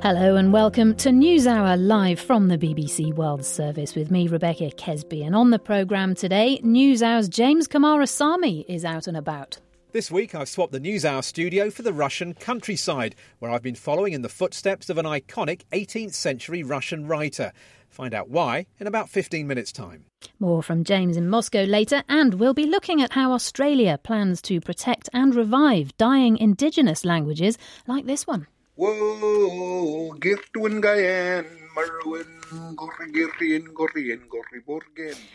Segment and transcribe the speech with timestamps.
[0.00, 5.26] Hello and welcome to NewsHour live from the BBC World Service with me, Rebecca Kesby.
[5.26, 9.58] And on the programme today, NewsHour's James Coomarasamy is out and about.
[9.90, 14.12] This week, I've swapped the NewsHour studio for the Russian countryside, where I've been following
[14.12, 17.52] in the footsteps of an iconic 18th century Russian writer.
[17.90, 20.04] Find out why in about 15 minutes' time.
[20.38, 24.60] More from James in Moscow later, and we'll be looking at how Australia plans to
[24.60, 27.58] protect and revive dying indigenous languages
[27.88, 28.46] like this one.
[28.78, 30.14] Whoa,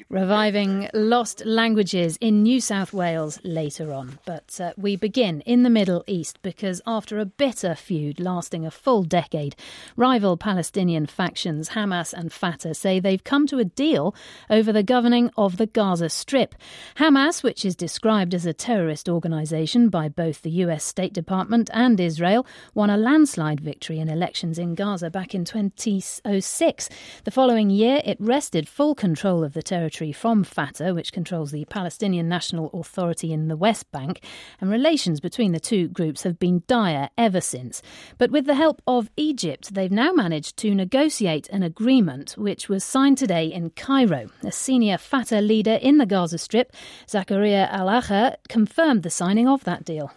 [0.09, 4.20] Reviving lost languages in New South Wales later on.
[4.26, 8.71] But uh, we begin in the Middle East because after a bitter feud lasting a
[8.71, 9.55] full decade,
[9.95, 14.16] rival Palestinian factions Hamas and Fatah say they've come to a deal
[14.49, 16.55] over the governing of the Gaza Strip.
[16.98, 21.99] Hamas, which is described as a terrorist organisation by both the US State Department and
[21.99, 26.90] Israel, won a landslide victory in elections in Gaza back in 2006.
[27.23, 31.65] The following year, it wrested full control of the territory from Fatah, which controls the
[31.65, 34.21] Palestinian National Authority in the West Bank,
[34.60, 37.82] and relations between the two groups have been dire ever since.
[38.18, 42.84] But with the help of Egypt, they've now managed to negotiate an agreement which was
[42.84, 44.29] signed today in Cairo.
[44.43, 46.73] A senior Fatah leader in the Gaza Strip,
[47.07, 50.12] Zakaria Al confirmed the signing of that deal.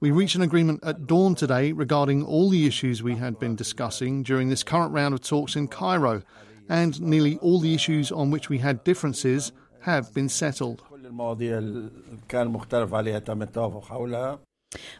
[0.00, 4.22] We reached an agreement at dawn today regarding all the issues we had been discussing
[4.22, 6.22] during this current round of talks in Cairo,
[6.70, 10.82] and nearly all the issues on which we had differences have been settled.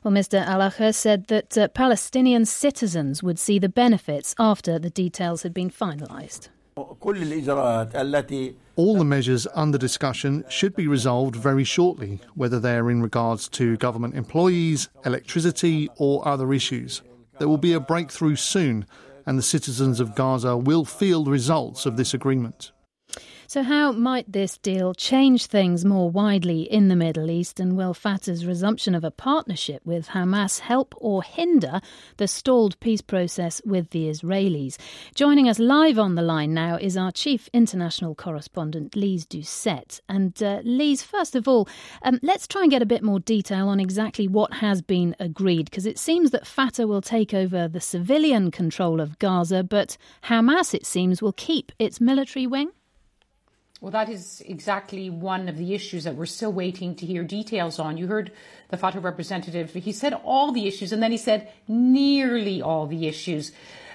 [0.04, 4.90] Well, Mr Al Agha said that uh, Palestinian citizens would see the benefits after the
[4.90, 6.50] details had been finalised.
[8.76, 13.76] All the measures under discussion should be resolved very shortly, whether they're in regards to
[13.76, 17.02] government employees, electricity, or other issues.
[17.38, 18.86] There will be a breakthrough soon,
[19.26, 22.72] and the citizens of Gaza will feel the results of this agreement.
[23.50, 27.58] So, how might this deal change things more widely in the Middle East?
[27.58, 31.80] And will Fatah's resumption of a partnership with Hamas help or hinder
[32.18, 34.78] the stalled peace process with the Israelis?
[35.16, 40.00] Joining us live on the line now is our chief international correspondent, Lyse Doucet.
[40.08, 41.68] And uh, Lyse, first of all,
[42.02, 45.64] um, let's try and get a bit more detail on exactly what has been agreed,
[45.64, 50.72] because it seems that Fatah will take over the civilian control of Gaza, but Hamas,
[50.72, 52.70] it seems, will keep its military wing.
[53.80, 57.78] Well, that is exactly one of the issues that we're still waiting to hear details
[57.78, 57.96] on.
[57.96, 58.30] You heard
[58.68, 63.08] the Fatah representative, he said all the issues, and then he said nearly all the
[63.08, 63.52] issues.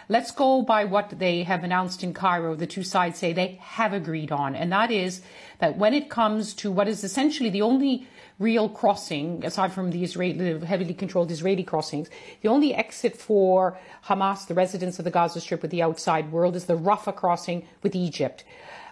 [0.10, 2.56] Let's go by what they have announced in Cairo.
[2.56, 5.22] The two sides say they have agreed on, and that is
[5.60, 8.08] that when it comes to what is essentially the only
[8.40, 12.10] real crossing, aside from the, Israeli, heavily controlled Israeli crossings,
[12.42, 16.56] the only exit for Hamas, the residents of the Gaza Strip with the outside world,
[16.56, 18.44] is the Rafah crossing with Egypt.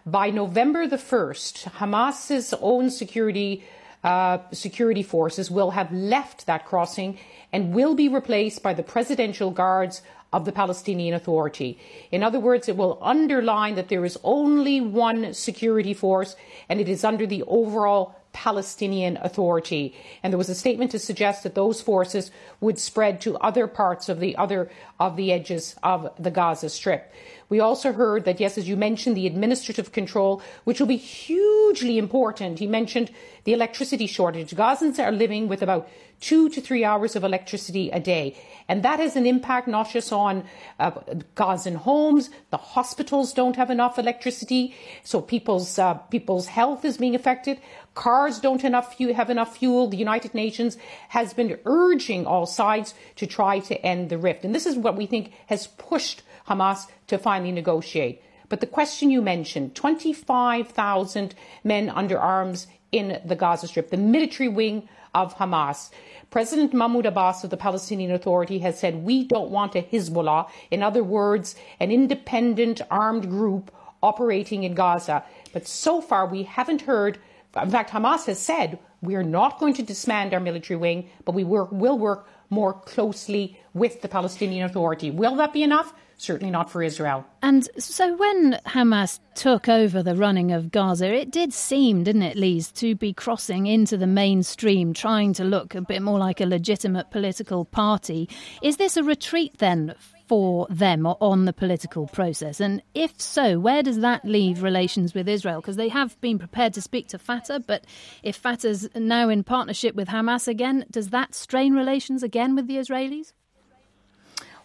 [0.05, 3.63] By November the 1st, Hamas's own security
[4.03, 7.17] uh, security forces will have left that crossing
[7.53, 10.01] and will be replaced by the presidential guards
[10.33, 11.79] of the Palestinian Authority.
[12.11, 16.35] In other words, it will underline that there is only one security force
[16.67, 19.95] and it is under the overall Palestinian Authority.
[20.21, 24.09] And there was a statement to suggest that those forces would spread to other parts
[24.09, 27.11] of the other of the edges of the Gaza Strip.
[27.49, 31.97] We also heard that, yes, as you mentioned, the administrative control, which will be hugely
[31.97, 32.59] important.
[32.59, 33.11] He mentioned
[33.43, 34.51] the electricity shortage.
[34.51, 35.89] Gazans are living with about
[36.23, 38.37] two to three hours of electricity a day.
[38.69, 40.45] And that has an impact not just on
[40.79, 40.91] uh,
[41.35, 44.73] Gazan homes, the hospitals don't have enough electricity,
[45.03, 47.59] so people's, uh, people's health is being affected.
[47.93, 49.89] Cars don't enough have enough fuel.
[49.89, 50.77] The United Nations
[51.09, 54.45] has been urging all sides to try to end the rift.
[54.45, 58.21] And this is what we think has pushed Hamas to finally negotiate.
[58.47, 64.47] But the question you mentioned 25,000 men under arms in the Gaza Strip, the military
[64.47, 65.89] wing of Hamas.
[66.29, 70.81] President Mahmoud Abbas of the Palestinian Authority has said, We don't want a Hezbollah, in
[70.81, 75.23] other words, an independent armed group operating in Gaza.
[75.51, 77.19] But so far, we haven't heard.
[77.61, 81.35] In fact, Hamas has said, We are not going to disband our military wing, but
[81.35, 85.09] we work, will work more closely with the Palestinian Authority.
[85.09, 85.93] Will that be enough?
[86.23, 87.25] Certainly not for Israel.
[87.41, 92.37] And so when Hamas took over the running of Gaza, it did seem, didn't it,
[92.37, 96.45] Lyse, to be crossing into the mainstream, trying to look a bit more like a
[96.45, 98.29] legitimate political party.
[98.61, 99.95] Is this a retreat then
[100.29, 102.61] for them or on the political process?
[102.61, 105.59] And if so, where does that leave relations with Israel?
[105.59, 107.83] Because they have been prepared to speak to Fatah, but
[108.23, 112.77] if Fatah's now in partnership with Hamas again, does that strain relations again with the
[112.77, 113.33] Israelis?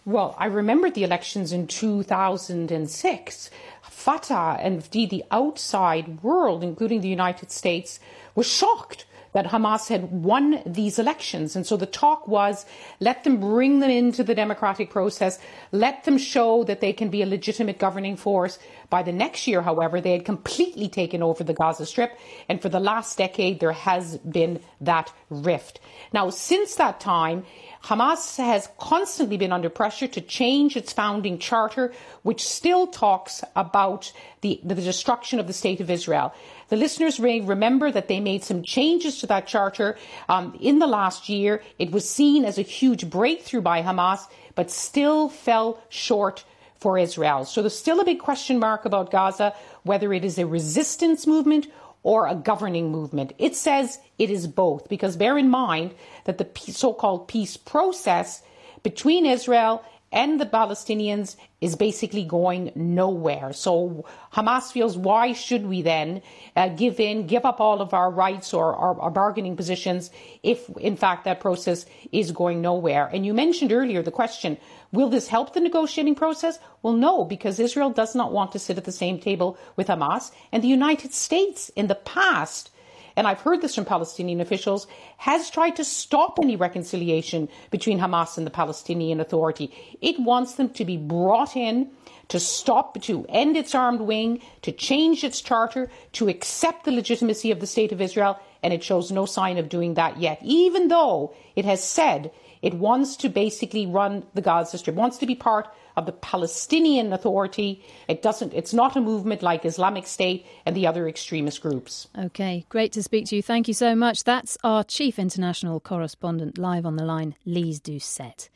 [0.09, 3.49] Well, I remember the elections in 2006.
[3.83, 7.99] Fatah and indeed the outside world, including the United States,
[8.33, 11.55] was shocked that Hamas had won these elections.
[11.55, 12.65] And so the talk was
[12.99, 15.37] let them bring them into the democratic process,
[15.71, 18.57] let them show that they can be a legitimate governing force.
[18.89, 22.17] By the next year, however, they had completely taken over the Gaza Strip.
[22.47, 25.79] And for the last decade, there has been that rift.
[26.11, 27.45] Now, since that time,
[27.83, 31.93] Hamas has constantly been under pressure to change its founding charter,
[32.23, 34.11] which still talks about
[34.41, 36.33] the, the, destruction of the State of Israel.
[36.67, 39.97] The listeners may remember that they made some changes to that charter
[40.27, 41.63] um, in the last year.
[41.79, 46.43] It was seen as a huge breakthrough by Hamas, but still fell short
[46.79, 47.45] for Israel.
[47.45, 49.53] So there's still a big question mark about Gaza,
[49.83, 51.67] whether it is a resistance movement
[52.03, 53.33] or a governing movement.
[53.37, 55.93] It says it is both, because bear in mind
[56.25, 58.41] that the so called peace process
[58.83, 63.53] between Israel and the Palestinians is basically going nowhere.
[63.53, 66.21] So Hamas feels, why should we then
[66.55, 70.09] uh, give in, give up all of our rights or our, our, bargaining positions
[70.41, 73.07] if, in fact, that process is going nowhere?
[73.07, 74.57] And you mentioned earlier the question,
[74.91, 76.59] will this help the negotiating process?
[76.81, 80.31] Well, no, because Israel does not want to sit at the same table with Hamas.
[80.51, 82.71] And the United States in the past
[83.19, 84.87] and I've heard this from Palestinian officials,
[85.17, 89.73] has tried to stop any reconciliation between Hamas and the Palestinian Authority.
[89.99, 91.91] It wants them to be brought in
[92.29, 97.51] to stop, to end its armed wing, to change its charter, to accept the legitimacy
[97.51, 100.87] of the State of Israel, and it shows no sign of doing that yet, even
[100.87, 102.31] though it has said
[102.61, 105.67] it wants to basically run the Gaza Strip, wants to be part
[105.99, 107.83] of the Palestinian Authority.
[108.07, 108.53] It doesn't.
[108.53, 112.07] It's not a movement like Islamic State and the other extremist groups.
[112.17, 113.43] Okay, great to speak to you.
[113.43, 114.23] Thank you so much.
[114.23, 118.49] That's our chief international correspondent live on the line, Lyse Doucet.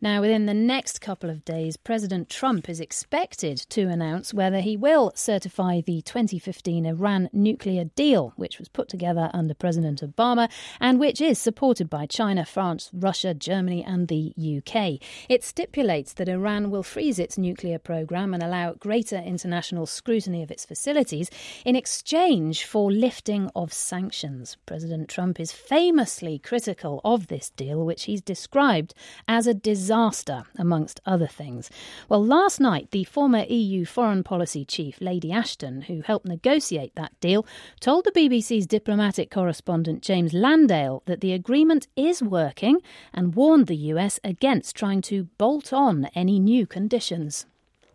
[0.00, 4.76] Now, within the next couple of days, President Trump is expected to announce whether he
[4.76, 10.50] will certify the 2015 Iran nuclear deal, which was put together under President Obama
[10.80, 15.00] and which is supported by China, France, Russia, Germany, and the UK.
[15.28, 20.42] It stipulates that Iran will will freeze its nuclear program and allow greater international scrutiny
[20.42, 21.30] of its facilities
[21.64, 24.56] in exchange for lifting of sanctions.
[24.66, 28.94] President Trump is famously critical of this deal, which he's described
[29.28, 31.70] as a disaster, amongst other things.
[32.08, 37.12] Well, last night, the former EU foreign policy chief, Lady Ashton, who helped negotiate that
[37.20, 37.46] deal,
[37.78, 42.80] told the BBC's diplomatic correspondent James Landale that the agreement is working
[43.14, 47.46] and warned the US against trying to bolt on any new conditions.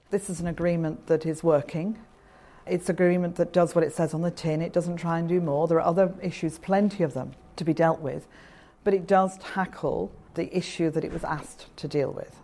[0.09, 1.97] This is an agreement that is working.
[2.65, 4.61] It's an agreement that does what it says on the tin.
[4.61, 5.67] It doesn't try and do more.
[5.67, 8.27] There are other issues, plenty of them, to be dealt with.
[8.83, 12.39] But it does tackle the issue that it was asked to deal with.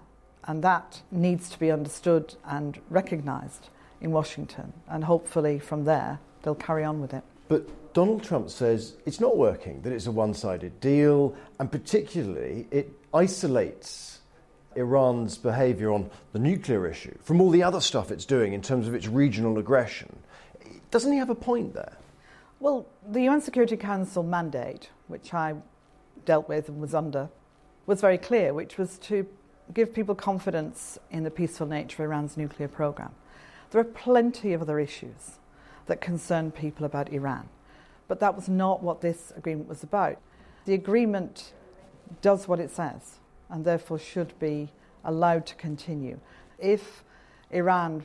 [0.45, 3.69] And that needs to be understood and recognised
[4.01, 4.73] in Washington.
[4.89, 7.23] And hopefully from there, they'll carry on with it.
[7.47, 12.67] But Donald Trump says it's not working, that it's a one sided deal, and particularly
[12.71, 14.19] it isolates
[14.75, 18.87] Iran's behaviour on the nuclear issue from all the other stuff it's doing in terms
[18.87, 20.17] of its regional aggression.
[20.91, 21.97] Doesn't he have a point there?
[22.59, 25.55] Well, the UN Security Council mandate, which I
[26.25, 27.29] dealt with and was under,
[27.85, 29.27] was very clear, which was to
[29.73, 33.11] give people confidence in the peaceful nature of Iran's nuclear program.
[33.71, 35.39] There are plenty of other issues
[35.87, 37.49] that concern people about Iran,
[38.07, 40.17] but that was not what this agreement was about.
[40.65, 41.53] The agreement
[42.21, 43.19] does what it says
[43.53, 44.67] and therefore should be
[45.05, 46.19] allowed to continue.
[46.57, 47.03] If
[47.51, 48.03] Iran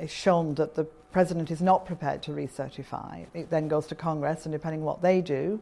[0.00, 4.46] is shown that the president is not prepared to recertify, it then goes to Congress,
[4.46, 5.60] and depending what they do,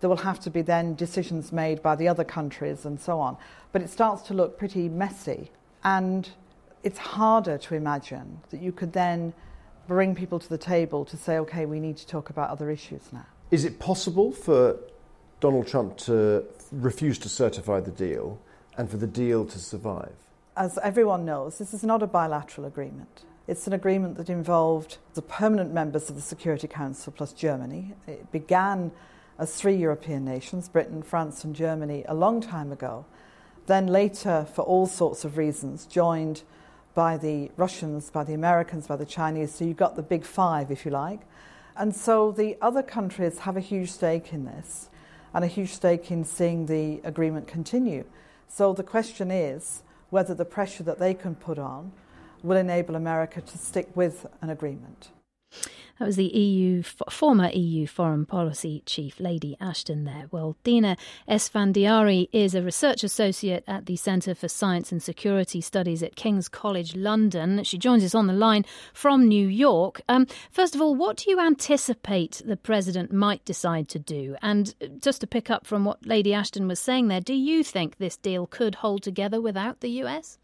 [0.00, 3.36] there will have to be then decisions made by the other countries and so on.
[3.72, 5.52] But it starts to look pretty messy,
[5.84, 6.28] and
[6.82, 9.32] it's harder to imagine that you could then
[9.86, 13.12] bring people to the table to say, okay, we need to talk about other issues
[13.12, 13.26] now.
[13.52, 14.76] Is it possible for
[15.44, 18.38] Donald Trump to refuse to certify the deal
[18.78, 20.14] and for the deal to survive?
[20.56, 23.24] As everyone knows, this is not a bilateral agreement.
[23.46, 27.92] It's an agreement that involved the permanent members of the Security Council plus Germany.
[28.06, 28.90] It began
[29.38, 33.04] as three European nations, Britain, France, and Germany, a long time ago.
[33.66, 36.42] Then later, for all sorts of reasons, joined
[36.94, 39.54] by the Russians, by the Americans, by the Chinese.
[39.54, 41.20] So you've got the big five, if you like.
[41.76, 44.88] And so the other countries have a huge stake in this
[45.34, 48.04] and a huge stake in seeing the agreement continue.
[48.48, 51.92] So the question is whether the pressure that they can put on
[52.42, 55.08] will enable America to stick with an agreement.
[55.98, 60.04] That was the EU former EU foreign policy chief, Lady Ashton.
[60.04, 60.26] There.
[60.32, 60.96] Well, Dina
[61.28, 66.48] Esfandiary is a research associate at the Centre for Science and Security Studies at King's
[66.48, 67.62] College London.
[67.62, 70.00] She joins us on the line from New York.
[70.08, 74.36] Um, first of all, what do you anticipate the president might decide to do?
[74.42, 77.98] And just to pick up from what Lady Ashton was saying there, do you think
[77.98, 80.38] this deal could hold together without the US?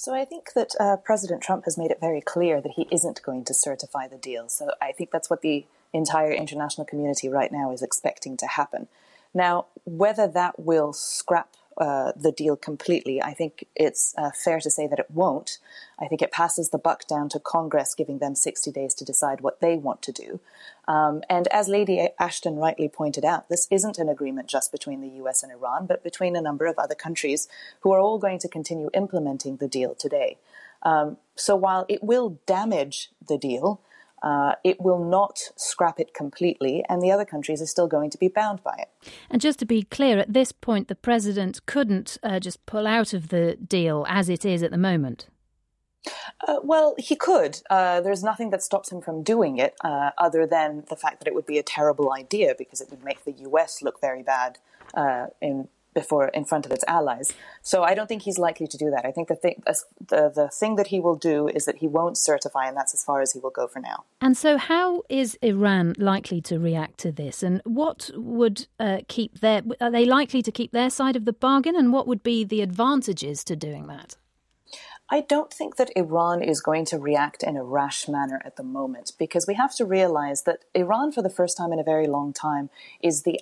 [0.00, 3.20] So I think that uh, President Trump has made it very clear that he isn't
[3.24, 4.48] going to certify the deal.
[4.48, 8.86] So I think that's what the entire international community right now is expecting to happen.
[9.34, 13.22] Now, whether that will scrap uh, the deal completely.
[13.22, 15.58] I think it's uh, fair to say that it won't.
[15.98, 19.40] I think it passes the buck down to Congress, giving them 60 days to decide
[19.40, 20.40] what they want to do.
[20.88, 25.22] Um, and as Lady Ashton rightly pointed out, this isn't an agreement just between the
[25.22, 27.46] US and Iran, but between a number of other countries
[27.80, 30.38] who are all going to continue implementing the deal today.
[30.82, 33.80] Um, so while it will damage the deal,
[34.22, 38.18] uh, it will not scrap it completely, and the other countries are still going to
[38.18, 39.12] be bound by it.
[39.30, 43.12] And just to be clear, at this point, the president couldn't uh, just pull out
[43.12, 45.26] of the deal as it is at the moment.
[46.46, 47.60] Uh, well, he could.
[47.68, 51.28] Uh, there's nothing that stops him from doing it, uh, other than the fact that
[51.28, 53.82] it would be a terrible idea because it would make the U.S.
[53.82, 54.58] look very bad
[54.94, 55.68] uh, in
[56.02, 57.28] before in front of its allies.
[57.62, 59.04] So I don't think he's likely to do that.
[59.04, 59.56] I think the thing
[60.14, 63.02] the the thing that he will do is that he won't certify, and that's as
[63.08, 63.98] far as he will go for now.
[64.20, 67.42] And so, how is Iran likely to react to this?
[67.42, 71.36] And what would uh, keep their are they likely to keep their side of the
[71.48, 71.74] bargain?
[71.76, 74.16] And what would be the advantages to doing that?
[75.10, 78.62] I don't think that Iran is going to react in a rash manner at the
[78.62, 82.06] moment because we have to realize that Iran, for the first time in a very
[82.06, 82.68] long time,
[83.00, 83.40] is the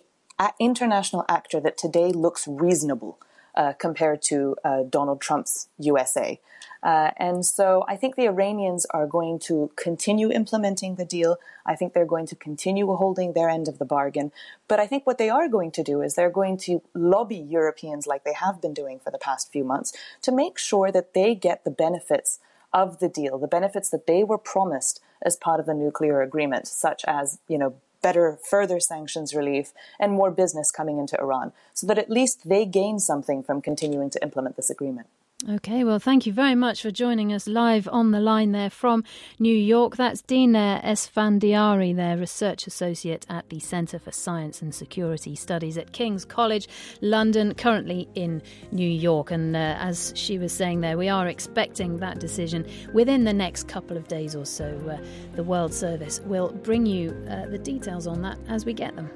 [0.60, 3.18] international actor that today looks reasonable
[3.56, 6.38] uh, compared to uh, Donald Trump's USA.
[6.82, 11.38] Uh, and so I think the Iranians are going to continue implementing the deal.
[11.64, 14.30] I think they're going to continue holding their end of the bargain.
[14.68, 18.06] But I think what they are going to do is they're going to lobby Europeans
[18.06, 21.34] like they have been doing for the past few months to make sure that they
[21.34, 22.38] get the benefits
[22.72, 26.68] of the deal, the benefits that they were promised as part of the nuclear agreement,
[26.68, 27.74] such as, you know,
[28.06, 32.64] better further sanctions relief and more business coming into Iran, so that at least they
[32.64, 35.08] gain something from continuing to implement this agreement.
[35.44, 39.04] Okay, well, thank you very much for joining us live on the line there from
[39.38, 39.94] New York.
[39.96, 45.92] That's Dina Esfandiary, their research associate at the Centre for Science and Security Studies at
[45.92, 46.68] King's College,
[47.02, 48.40] London, currently in
[48.72, 49.30] New York.
[49.30, 53.68] And uh, as she was saying there, we are expecting that decision within the next
[53.68, 54.66] couple of days or so.
[54.90, 55.04] Uh,
[55.36, 59.10] the World Service will bring you uh, the details on that as we get them.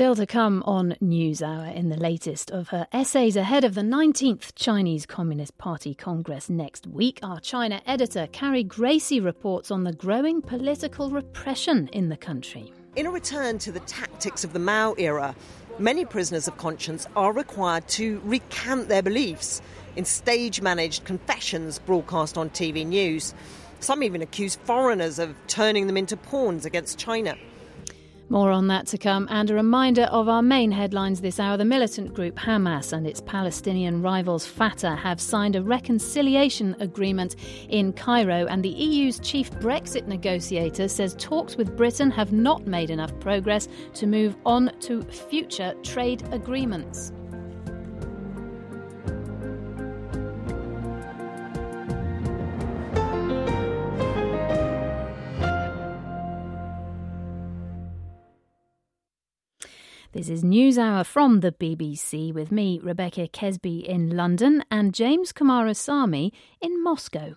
[0.00, 4.54] Still to come on NewsHour in the latest of her essays ahead of the 19th
[4.54, 7.20] Chinese Communist Party Congress next week.
[7.22, 12.72] Our China editor, Carrie Gracie, reports on the growing political repression in the country.
[12.96, 15.36] In a return to the tactics of the Mao era,
[15.78, 19.60] many prisoners of conscience are required to recant their beliefs
[19.96, 23.34] in stage managed confessions broadcast on TV news.
[23.80, 27.36] Some even accuse foreigners of turning them into pawns against China.
[28.30, 31.56] More on that to come, and a reminder of our main headlines this hour.
[31.56, 37.34] The militant group Hamas and its Palestinian rivals Fatah have signed a reconciliation agreement
[37.70, 42.90] in Cairo, and the EU's chief Brexit negotiator says talks with Britain have not made
[42.90, 47.12] enough progress to move on to future trade agreements.
[60.20, 66.30] This is NewsHour from the BBC with me, Rebecca Kesby in London, and James Coomarasamy
[66.60, 67.36] in Moscow.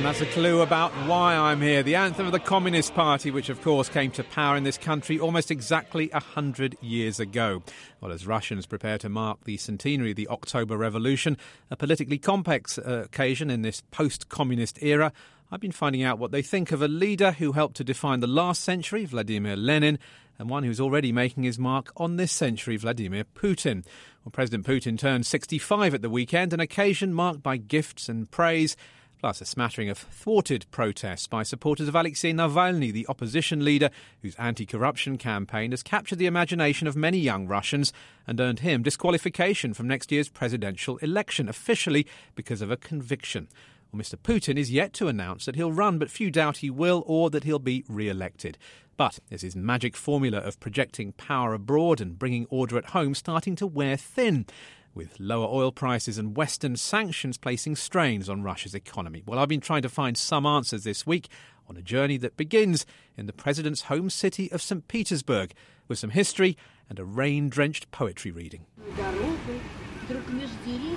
[0.00, 1.82] And that's a clue about why I'm here.
[1.82, 5.20] The anthem of the Communist Party, which of course came to power in this country
[5.20, 7.62] almost exactly a hundred years ago.
[8.00, 11.36] Well, as Russians prepare to mark the centenary of the October Revolution,
[11.70, 15.12] a politically complex uh, occasion in this post communist era,
[15.52, 18.26] I've been finding out what they think of a leader who helped to define the
[18.26, 19.98] last century, Vladimir Lenin,
[20.38, 23.84] and one who's already making his mark on this century, Vladimir Putin.
[24.24, 28.78] Well, President Putin turned 65 at the weekend, an occasion marked by gifts and praise
[29.20, 33.90] plus a smattering of thwarted protests by supporters of Alexei Navalny, the opposition leader
[34.22, 37.92] whose anti corruption campaign has captured the imagination of many young Russians
[38.26, 43.48] and earned him disqualification from next year's presidential election, officially because of a conviction.
[43.92, 44.16] Well, Mr.
[44.16, 47.44] Putin is yet to announce that he'll run, but few doubt he will or that
[47.44, 48.56] he'll be re elected.
[48.96, 53.54] But is his magic formula of projecting power abroad and bringing order at home starting
[53.56, 54.46] to wear thin?
[54.94, 59.22] With lower oil prices and Western sanctions placing strains on Russia's economy.
[59.26, 61.28] Well, I've been trying to find some answers this week
[61.68, 62.84] on a journey that begins
[63.16, 64.86] in the president's home city of St.
[64.88, 65.52] Petersburg
[65.88, 66.56] with some history
[66.88, 68.66] and a rain drenched poetry reading.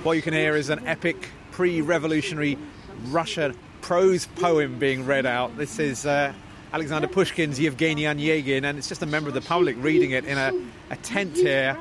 [0.04, 2.58] What you can hear is an epic pre revolutionary
[3.06, 5.56] Russia prose poem being read out.
[5.58, 6.06] This is.
[6.06, 6.34] Uh,
[6.74, 10.40] Alexander Pushkin's Yevgeny Onegin, and it's just a member of the public reading it in
[10.40, 10.52] a,
[10.90, 11.78] a tent here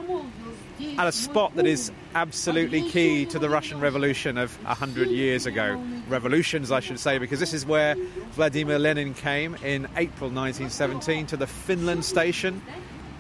[0.99, 5.83] at a spot that is absolutely key to the Russian Revolution of 100 years ago.
[6.09, 7.95] Revolutions, I should say, because this is where
[8.33, 12.63] Vladimir Lenin came in April 1917 to the Finland station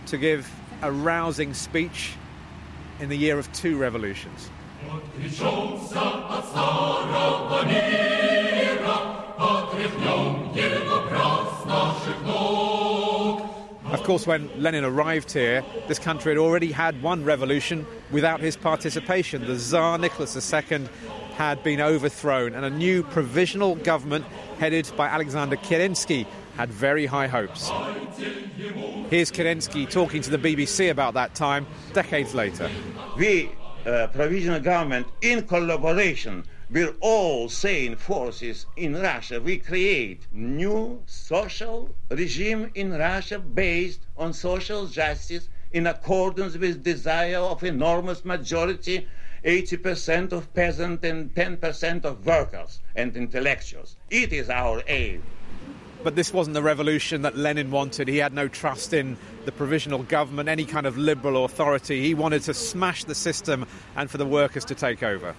[0.06, 0.50] to give
[0.82, 2.14] a rousing speech
[3.00, 4.50] in the year of two revolutions.
[13.92, 18.56] Of course, when Lenin arrived here, this country had already had one revolution without his
[18.56, 19.46] participation.
[19.46, 20.88] The Tsar Nicholas II
[21.34, 24.24] had been overthrown, and a new provisional government
[24.58, 27.68] headed by Alexander Kerensky had very high hopes.
[29.10, 32.70] Here's Kerensky talking to the BBC about that time decades later.
[33.18, 33.50] We,
[33.84, 41.94] uh, provisional government, in collaboration with all sane forces in Russia, we create new social
[42.10, 49.06] regime in Russia based on social justice in accordance with desire of enormous majority
[49.44, 53.96] 80% of peasants and 10% of workers and intellectuals.
[54.08, 55.22] It is our aim.
[56.04, 58.08] But this wasn't the revolution that Lenin wanted.
[58.08, 62.02] He had no trust in the provisional government, any kind of liberal authority.
[62.02, 65.34] He wanted to smash the system and for the workers to take over.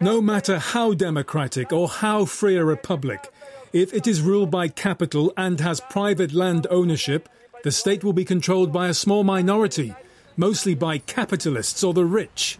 [0.00, 3.32] No matter how democratic or how free a republic,
[3.72, 7.28] if it is ruled by capital and has private land ownership,
[7.62, 9.94] the state will be controlled by a small minority,
[10.36, 12.58] mostly by capitalists or the rich.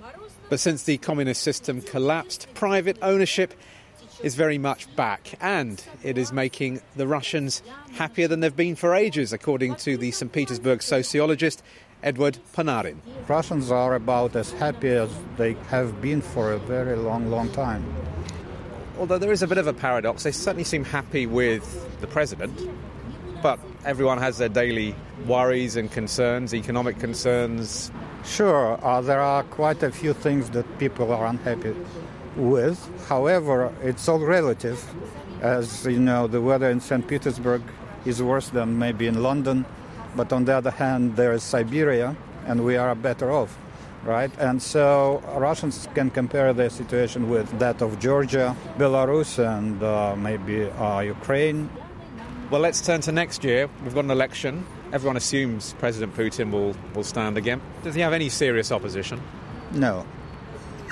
[0.48, 3.54] But since the communist system collapsed, private ownership
[4.22, 8.94] is very much back, and it is making the Russians happier than they've been for
[8.94, 10.32] ages, according to the St.
[10.32, 11.62] Petersburg sociologist
[12.02, 12.96] Edward Panarin.
[13.28, 17.84] Russians are about as happy as they have been for a very long, long time.
[18.98, 21.64] Although there is a bit of a paradox, they certainly seem happy with
[22.00, 22.60] the president,
[23.42, 24.94] but everyone has their daily
[25.26, 27.90] worries and concerns, economic concerns.
[28.24, 31.74] Sure, uh, there are quite a few things that people are unhappy
[32.36, 32.78] with.
[33.08, 34.84] However, it's all relative.
[35.40, 37.06] As you know, the weather in St.
[37.06, 37.62] Petersburg
[38.04, 39.64] is worse than maybe in London
[40.16, 43.56] but on the other hand, there is Siberia, and we are better off,
[44.04, 44.30] right?
[44.38, 50.64] And so Russians can compare their situation with that of Georgia, Belarus, and uh, maybe
[50.64, 51.70] uh, Ukraine.
[52.50, 53.68] Well, let's turn to next year.
[53.82, 54.66] We've got an election.
[54.92, 57.60] Everyone assumes President Putin will, will stand again.
[57.82, 59.20] Does he have any serious opposition?
[59.72, 60.06] No.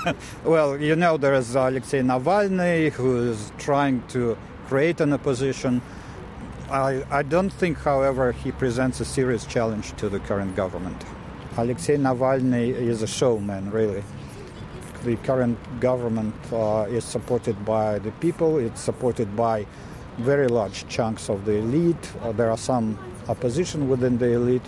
[0.43, 5.81] well, you know, there is Alexei Navalny who is trying to create an opposition.
[6.73, 11.05] I, I don't think, however, he presents a serious challenge to the current government.
[11.55, 14.03] Alexei Navalny is a showman, really.
[15.03, 19.67] The current government uh, is supported by the people, it's supported by
[20.17, 22.11] very large chunks of the elite.
[22.23, 24.65] Uh, there are some opposition within the elite,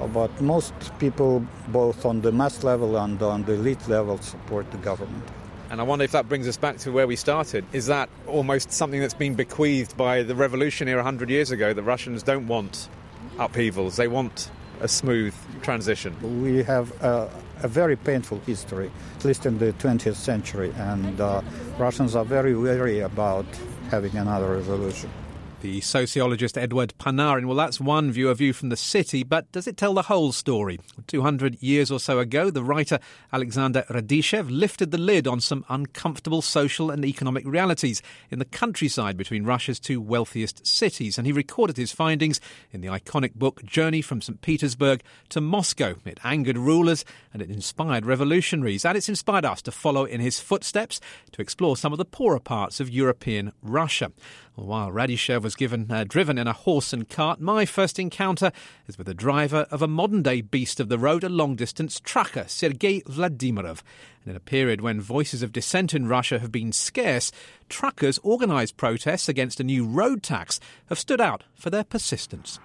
[0.00, 4.68] uh, but most people, both on the mass level and on the elite level, support
[4.72, 5.28] the government.
[5.72, 7.64] And I wonder if that brings us back to where we started.
[7.72, 11.72] Is that almost something that's been bequeathed by the revolution here 100 years ago?
[11.72, 12.90] The Russians don't want
[13.38, 14.50] upheavals, they want
[14.82, 16.14] a smooth transition.
[16.42, 17.30] We have a,
[17.62, 21.40] a very painful history, at least in the 20th century, and uh,
[21.78, 23.46] Russians are very wary about
[23.90, 25.08] having another revolution
[25.62, 27.46] the sociologist Edward Panarin.
[27.46, 30.32] Well, that's one view, a view from the city, but does it tell the whole
[30.32, 30.80] story?
[31.06, 32.98] 200 years or so ago, the writer
[33.32, 39.16] Alexander Radishchev lifted the lid on some uncomfortable social and economic realities in the countryside
[39.16, 42.40] between Russia's two wealthiest cities, and he recorded his findings
[42.72, 44.40] in the iconic book Journey from St.
[44.40, 45.94] Petersburg to Moscow.
[46.04, 50.40] It angered rulers and it inspired revolutionaries, and it's inspired us to follow in his
[50.40, 54.10] footsteps to explore some of the poorer parts of European Russia.
[54.56, 58.52] Well, while Radishchev was given uh, driven in a horse and cart, my first encounter
[58.86, 61.98] is with the driver of a modern day beast of the road, a long distance
[61.98, 63.80] trucker, Sergei Vladimirov.
[64.24, 67.32] And in a period when voices of dissent in Russia have been scarce,
[67.70, 72.58] truckers organised protests against a new road tax have stood out for their persistence.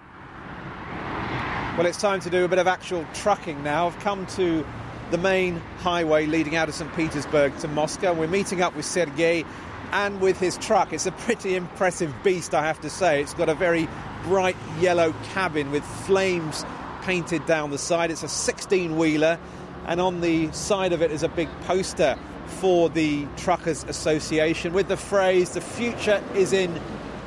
[1.78, 3.86] Well, it's time to do a bit of actual trucking now.
[3.86, 4.66] I've come to
[5.10, 6.92] the main highway leading out of St.
[6.94, 8.12] Petersburg to Moscow.
[8.12, 9.46] We're meeting up with Sergei
[9.92, 10.92] and with his truck.
[10.92, 13.22] It's a pretty impressive beast, I have to say.
[13.22, 13.88] It's got a very
[14.24, 16.64] bright yellow cabin with flames
[17.02, 18.10] painted down the side.
[18.10, 19.38] It's a 16 wheeler,
[19.86, 24.88] and on the side of it is a big poster for the Truckers Association with
[24.88, 26.80] the phrase, The future is in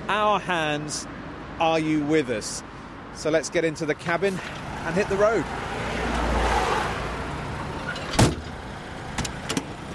[0.07, 1.07] our hands.
[1.59, 2.63] Are you with us?
[3.15, 4.39] So let's get into the cabin
[4.85, 5.45] and hit the road.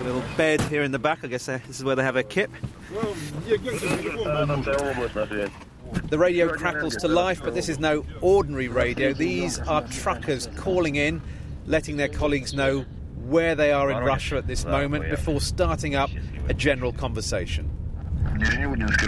[0.06, 1.20] Little bed here in the back.
[1.24, 2.50] I guess uh, this is where they have a kip.
[6.08, 9.12] The radio crackles to life, but this is no ordinary radio.
[9.12, 11.20] These are truckers calling in,
[11.66, 12.84] letting their colleagues know
[13.24, 16.10] where they are in Russia at this moment before starting up
[16.48, 17.70] a general conversation.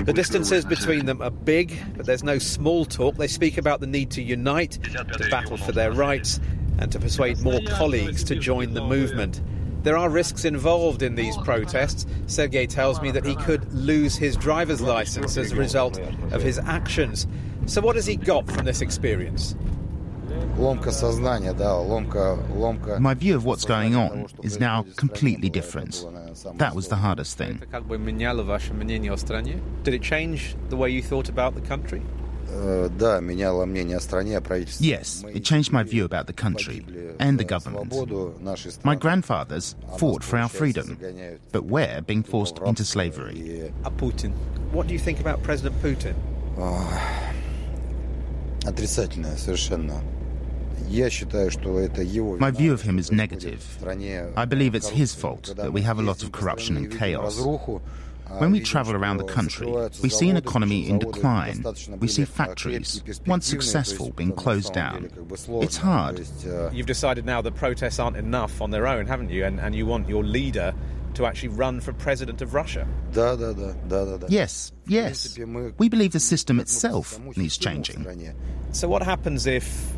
[0.04, 3.16] The distances between them are big, but there's no small talk.
[3.16, 6.40] They speak about the need to unite, to battle for their rights,
[6.78, 9.40] and to persuade more colleagues to join the movement.
[9.82, 12.06] There are risks involved in these protests.
[12.26, 15.98] Sergei tells me that he could lose his driver's license as a result
[16.32, 17.26] of his actions.
[17.66, 19.54] So, what has he got from this experience?
[22.98, 26.04] My view of what's going on is now completely different.
[26.56, 27.62] That was the hardest thing.
[29.84, 32.02] Did it change the way you thought about the country?
[34.79, 36.85] Yes, it changed my view about the country
[37.19, 37.93] and the government.
[38.83, 40.97] My grandfathers fought for our freedom,
[41.51, 43.71] but we're being forced into slavery.
[43.97, 44.33] Putin.
[44.71, 46.15] What do you think about President Putin?
[48.65, 50.01] Отрицательное совершенно.
[52.39, 53.63] My view of him is negative.
[54.35, 57.39] I believe it's his fault that we have a lot of corruption and chaos.
[58.28, 59.66] When we travel around the country,
[60.02, 61.64] we see an economy in decline.
[61.98, 65.10] We see factories, once successful, being closed down.
[65.62, 66.26] It's hard.
[66.72, 69.44] You've decided now that protests aren't enough on their own, haven't you?
[69.44, 70.74] And, and you want your leader
[71.14, 72.86] to actually run for president of Russia.
[74.28, 75.38] Yes, yes.
[75.78, 78.34] We believe the system itself needs changing.
[78.72, 79.92] So, what happens if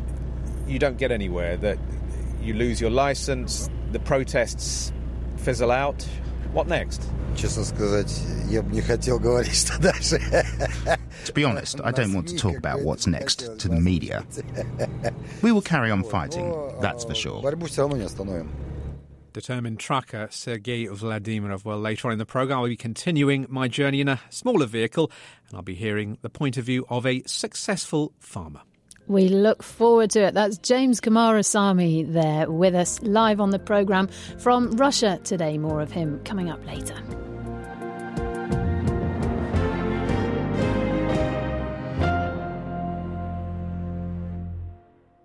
[0.67, 1.57] you don't get anywhere?
[1.57, 1.77] That
[2.41, 4.93] you lose your license, the protests
[5.41, 6.03] fizzle out?
[6.53, 7.07] What next?
[11.25, 14.25] To be honest, I don't want to talk about what's next to the media.
[15.41, 16.51] We will carry on fighting,
[16.81, 17.41] that's for sure.
[19.33, 21.63] Determined trucker Sergei Vladimirov.
[21.63, 25.09] Well, later on in the programme, I'll be continuing my journey in a smaller vehicle
[25.47, 28.61] and I'll be hearing the point of view of a successful farmer.
[29.11, 30.35] We look forward to it.
[30.35, 35.57] That's James Coomarasamy there with us live on the programme from Russia today.
[35.57, 36.95] More of him coming up later.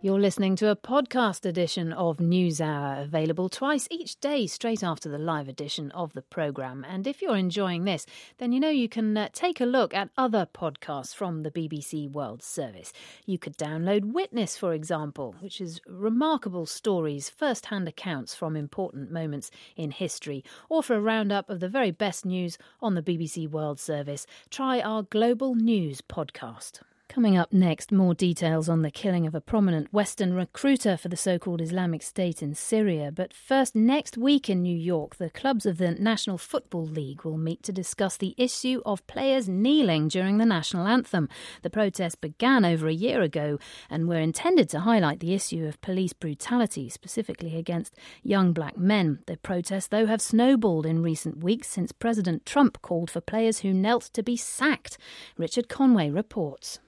[0.07, 5.19] You're listening to a podcast edition of NewsHour, available twice each day, straight after the
[5.19, 6.87] live edition of the programme.
[6.89, 8.07] And if you're enjoying this,
[8.39, 12.09] then you know you can uh, take a look at other podcasts from the BBC
[12.09, 12.93] World Service.
[13.25, 19.11] You could download Witness, for example, which is remarkable stories, first hand accounts from important
[19.11, 20.45] moments in history.
[20.69, 24.81] Or for a roundup of the very best news on the BBC World Service, try
[24.81, 26.83] our Global News podcast.
[27.09, 31.17] Coming up next, more details on the killing of a prominent Western recruiter for the
[31.17, 33.11] so called Islamic State in Syria.
[33.11, 37.39] But first, next week in New York, the clubs of the National Football League will
[37.39, 41.31] meet to discuss the issue of players kneeling during the national anthem.
[41.63, 45.81] The protest began over a year ago and were intended to highlight the issue of
[45.81, 49.21] police brutality, specifically against young black men.
[49.27, 53.73] The protests, though, have snowballed in recent weeks since President Trump called for players who
[53.73, 54.99] knelt to be sacked.
[55.39, 56.79] Richard Conway reports.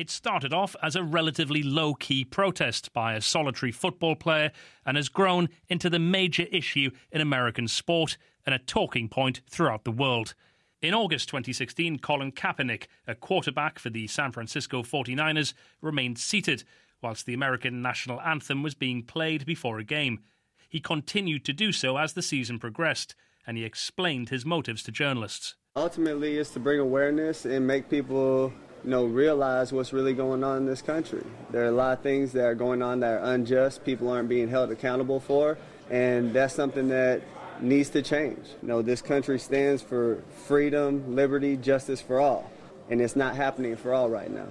[0.00, 4.50] It started off as a relatively low key protest by a solitary football player
[4.86, 9.84] and has grown into the major issue in American sport and a talking point throughout
[9.84, 10.32] the world.
[10.80, 16.64] In August 2016, Colin Kaepernick, a quarterback for the San Francisco 49ers, remained seated
[17.02, 20.20] whilst the American national anthem was being played before a game.
[20.66, 23.14] He continued to do so as the season progressed,
[23.46, 25.56] and he explained his motives to journalists.
[25.76, 28.50] Ultimately, it's to bring awareness and make people
[28.84, 31.24] you know, realize what's really going on in this country.
[31.50, 34.28] There are a lot of things that are going on that are unjust, people aren't
[34.28, 35.58] being held accountable for,
[35.90, 37.22] and that's something that
[37.60, 38.46] needs to change.
[38.62, 42.50] You know, this country stands for freedom, liberty, justice for all.
[42.90, 44.48] and it's not happening for all right now.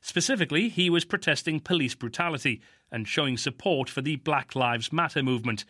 [0.00, 2.60] Specifically, he was protesting police brutality
[2.90, 5.64] and showing support for the Black Lives Matter movement.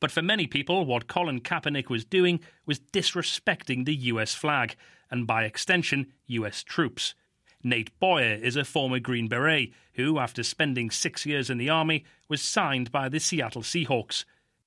[0.00, 4.76] But for many people, what Colin Kaepernick was doing was disrespecting the US flag,
[5.10, 7.14] and by extension, US troops.
[7.64, 12.04] Nate Boyer is a former Green Beret who, after spending six years in the Army,
[12.28, 14.24] was signed by the Seattle Seahawks.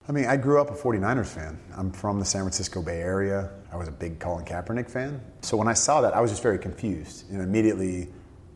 [0.09, 1.59] I mean, I grew up a 49ers fan.
[1.77, 3.49] I'm from the San Francisco Bay Area.
[3.71, 5.21] I was a big Colin Kaepernick fan.
[5.41, 7.31] So when I saw that, I was just very confused.
[7.31, 8.09] And immediately,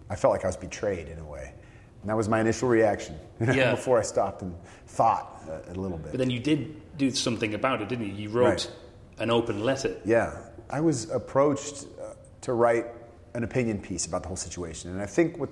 [0.10, 1.54] I felt like I was betrayed in a way.
[2.02, 3.71] And that was my initial reaction you know, Yeah.
[3.71, 4.54] before I stopped and
[4.88, 6.12] thought a, a little bit.
[6.12, 8.13] But then you did do something about it, didn't you?
[8.13, 8.71] You wrote Right.
[9.19, 9.95] an open letter.
[10.04, 10.36] Yeah.
[10.69, 12.88] I was approached uh, to write
[13.36, 14.89] an opinion piece about the whole situation.
[14.91, 15.50] And I think what,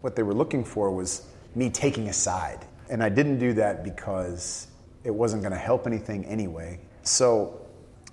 [0.00, 2.66] what they were looking for was me taking a side.
[2.90, 4.66] And I didn't do that because
[5.04, 6.80] it wasn't going to help anything anyway.
[7.02, 7.66] So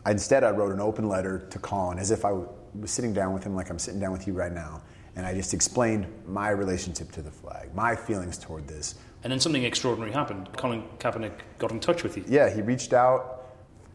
[0.06, 2.47] I, instead, I wrote an open letter to Colin as if I w-
[2.80, 4.84] was sitting down with him like I'm sitting down with you right now.
[5.15, 8.95] And I just explained my relationship to the flag, my feelings toward this.
[9.23, 10.47] And then something extraordinary happened.
[10.56, 12.23] Colin Kaepernick got in touch with you.
[12.27, 13.45] Yeah, he reached out.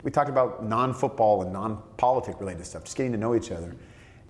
[0.03, 3.53] We talked about non football and non politic related stuff, just getting to know each
[3.53, 3.77] other.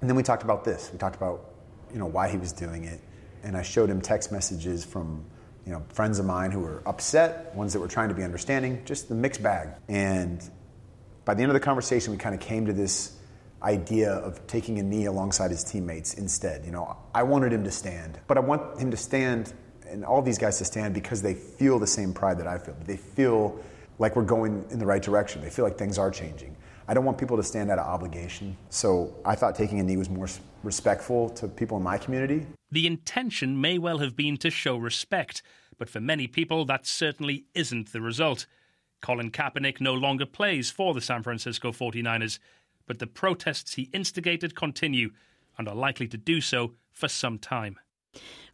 [0.03, 0.91] And then we talked about this.
[0.93, 1.53] We talked about,
[1.93, 3.01] you know, why he was doing it.
[3.45, 5.25] And I showed him text messages from,
[5.65, 8.83] you know, friends of mine who were upset, ones that were trying to be understanding,
[8.85, 9.69] just the mixed bag.
[9.89, 10.43] And
[11.25, 13.17] by the end of the conversation, we kind of came to this
[13.63, 16.65] idea of taking a knee alongside his teammates instead.
[16.65, 19.53] You know, I wanted him to stand, but I want him to stand
[19.89, 22.75] and all these guys to stand because they feel the same pride that I feel.
[22.85, 23.63] They feel
[24.01, 25.43] like we're going in the right direction.
[25.43, 26.57] They feel like things are changing.
[26.89, 28.57] I don't want people to stand out of obligation.
[28.71, 30.29] So I thought taking a knee was more
[30.63, 32.47] respectful to people in my community.
[32.71, 35.43] The intention may well have been to show respect,
[35.79, 38.47] but for many people, that certainly isn't the result.
[39.01, 42.39] Colin Kaepernick no longer plays for the San Francisco 49ers,
[42.87, 45.11] but the protests he instigated continue
[45.59, 47.79] and are likely to do so for some time.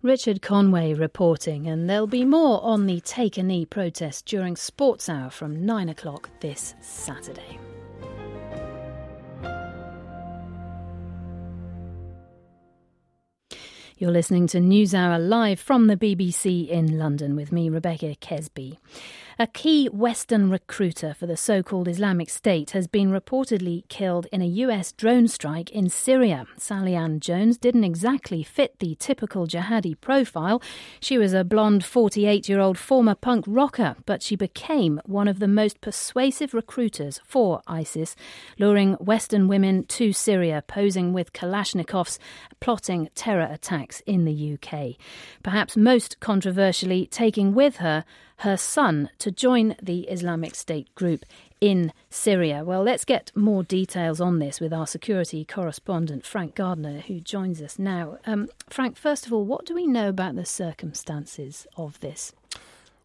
[0.02, 5.08] Richard Conway reporting, and there'll be more on the Take a Knee protest during Sports
[5.08, 7.58] Hour from 9 o'clock this Saturday.
[14.00, 18.76] You're listening to NewsHour live from the BBC in London with me, Rebecca Kesby.
[19.40, 24.42] A key Western recruiter for the so called Islamic State has been reportedly killed in
[24.42, 26.44] a US drone strike in Syria.
[26.56, 30.60] Sally Ann Jones didn't exactly fit the typical jihadi profile.
[30.98, 35.38] She was a blonde 48 year old former punk rocker, but she became one of
[35.38, 38.16] the most persuasive recruiters for ISIS,
[38.58, 42.18] luring Western women to Syria, posing with Kalashnikovs,
[42.58, 44.96] plotting terror attacks in the UK.
[45.44, 48.04] Perhaps most controversially, taking with her
[48.38, 51.24] her son to join the Islamic State group
[51.60, 52.64] in Syria.
[52.64, 57.60] Well, let's get more details on this with our security correspondent, Frank Gardner, who joins
[57.60, 58.18] us now.
[58.26, 62.32] Um, Frank, first of all, what do we know about the circumstances of this?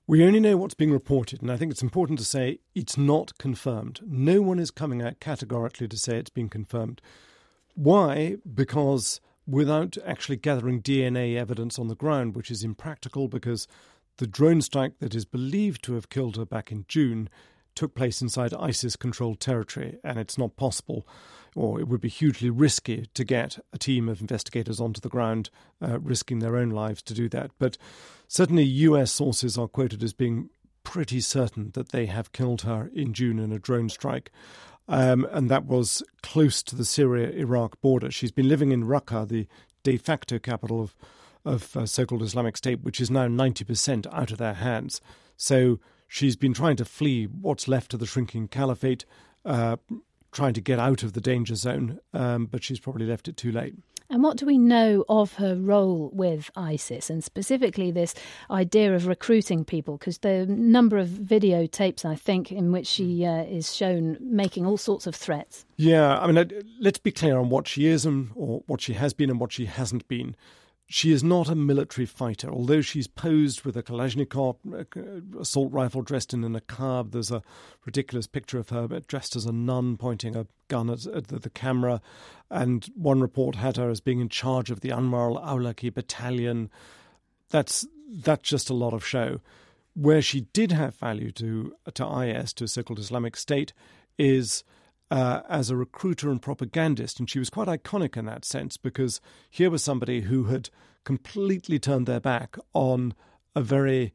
[0.06, 3.38] We only know what's being reported, and I think it's important to say it's not
[3.38, 4.02] confirmed.
[4.06, 7.02] No one is coming out categorically to say it's been confirmed.
[7.74, 8.36] Why?
[8.54, 13.68] Because without actually gathering DNA evidence on the ground, which is impractical because
[14.18, 17.30] the drone strike that is believed to have killed her back in June
[17.76, 21.08] took place inside ISIS controlled territory, and it's not possible,
[21.56, 25.50] or it would be hugely risky to get a team of investigators onto the ground,
[25.82, 27.52] uh, risking their own lives to do that.
[27.58, 27.78] But
[28.28, 30.50] certainly, US sources are quoted as being
[30.84, 34.32] pretty certain that they have killed her in June in a drone strike.
[34.88, 38.12] Um, and that was close to the Syria Iraq border.
[38.12, 39.48] She's been living in Raqqa, the
[39.84, 40.94] de facto capital of
[41.46, 45.02] of uh, so-called Islamic State, which is now 90% out of their hands.
[45.38, 49.06] So she's been trying to flee what's left of the shrinking caliphate,
[49.46, 49.78] uh,
[50.32, 53.52] trying to get out of the danger zone, um, but she's probably left it too
[53.52, 53.76] late.
[54.10, 58.14] And what do we know of her role with ISIS, and specifically this
[58.52, 59.98] idea of recruiting people?
[59.98, 64.78] Because the number of videotapes, I think, in which she uh, is shown making all
[64.78, 65.66] sorts of threats.
[65.78, 69.14] Yeah, I mean, let's be clear on what she is and or what she has
[69.14, 70.36] been and what she hasn't been.
[70.96, 75.74] She is not a military fighter, although she's posed with a Kalashnikov uh, uh, assault
[75.74, 77.14] rifle dressed in a niqab.
[77.14, 77.42] There's a
[77.84, 81.40] ridiculous picture of her uh, dressed as a nun pointing a gun at, at the,
[81.40, 82.00] the, camera.
[82.52, 86.70] And one report had her as being in charge of the Anwar al Awlaki battalion.
[87.50, 89.42] That's, that's just a lot of show.
[89.96, 93.74] Where she did have value to, to IS, to so called Islamic State,
[94.20, 94.64] is.
[95.12, 99.22] Uh, as a recruiter and propagandist, and she was quite iconic in that sense because
[99.48, 100.72] here was somebody who had
[101.04, 103.14] completely turned their back on
[103.56, 104.12] a very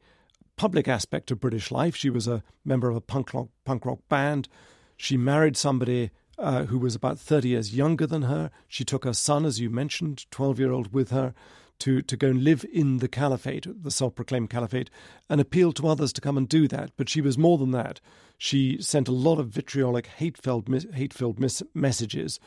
[0.57, 1.95] public aspect of British life.
[1.95, 4.49] She was a member of a punk rock, punk rock band.
[4.97, 8.51] She married somebody uh, who was about 30 years younger than her.
[8.67, 11.33] She took her son, as you mentioned, 12 year old, with her
[11.79, 14.89] to, to go and live in the caliphate, the self proclaimed caliphate,
[15.29, 16.91] and appealed to others to come and do that.
[16.97, 17.99] But she was more than that.
[18.37, 22.39] She sent a lot of vitriolic, hate filled mis- messages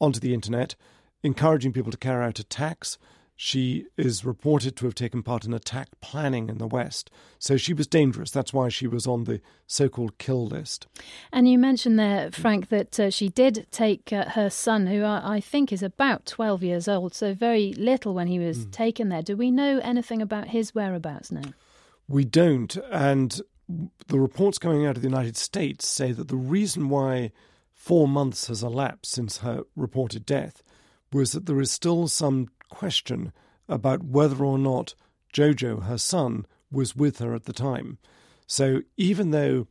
[0.00, 0.74] onto the internet,
[1.22, 2.98] encouraging people to carry out attacks.
[3.36, 7.10] She is reported to have taken part in attack planning in the West.
[7.40, 8.30] So she was dangerous.
[8.30, 10.86] That's why she was on the so called kill list.
[11.32, 15.36] And you mentioned there, Frank, that uh, she did take uh, her son, who I,
[15.36, 18.70] I, think is about 12 years old, so very little when he was mm.
[18.70, 19.22] taken there.
[19.22, 21.52] Do we know anything about his whereabouts now?
[22.06, 22.76] We don't.
[22.92, 23.40] And
[24.06, 27.32] the reports coming out of the United States say that the reason why
[27.72, 30.62] four months has elapsed since her reported death
[31.12, 33.32] was that there is still some question
[33.68, 34.94] about whether or not
[35.32, 37.98] Jojo, her son, was with her at the time.
[38.46, 39.66] So even though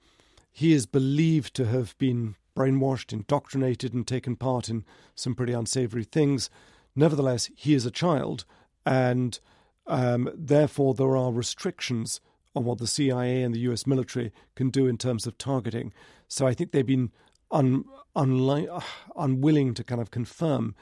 [0.51, 4.83] he is believed to have been brainwashed, indoctrinated, and taken part in
[5.15, 6.49] some pretty unsavory things,
[6.95, 8.45] nevertheless, he is a child,
[8.85, 9.39] and
[9.87, 12.21] um, therefore there are restrictions
[12.55, 15.91] on what the CIA and the US military can do in terms of targeting.
[16.27, 17.11] So I think they've been
[17.51, 17.85] un,
[18.15, 18.83] unli-
[19.15, 20.75] unwilling to kind of confirm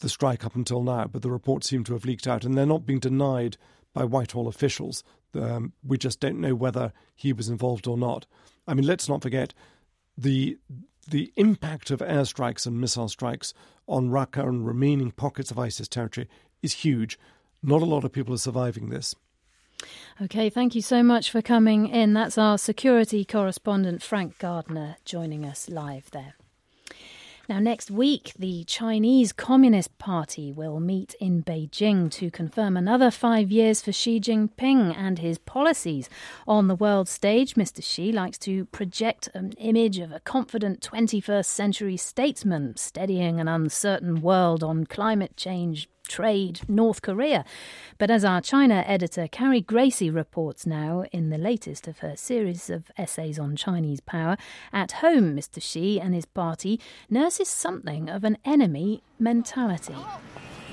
[0.00, 2.66] the strike up until now, but the reports seem to have leaked out, and they're
[2.66, 3.56] not being denied
[3.92, 5.04] by Whitehall officials.
[5.34, 8.26] Um, we just don't know whether he was involved or not.
[8.66, 9.54] I mean, let's not forget
[10.16, 10.58] the
[11.06, 13.52] the impact of airstrikes and missile strikes
[13.86, 16.28] on Raqqa and remaining pockets of ISIS territory
[16.62, 17.18] is huge.
[17.62, 19.14] Not a lot of people are surviving this.
[20.22, 22.14] Okay, thank you so much for coming in.
[22.14, 26.36] That's our security correspondent, Frank Gardner, joining us live there.
[27.46, 33.52] Now, next week, the Chinese Communist Party will meet in Beijing to confirm another five
[33.52, 36.08] years for Xi Jinping and his policies.
[36.48, 37.84] On the world stage, Mr.
[37.84, 44.22] Xi likes to project an image of a confident 21st century statesman steadying an uncertain
[44.22, 47.44] world on climate change, trade North Korea.
[47.98, 52.70] But as our China editor Carrie Gracie reports now in the latest of her series
[52.70, 54.36] of essays on Chinese power,
[54.72, 55.62] at home Mr.
[55.62, 59.96] Xi and his party nurses something of an enemy mentality.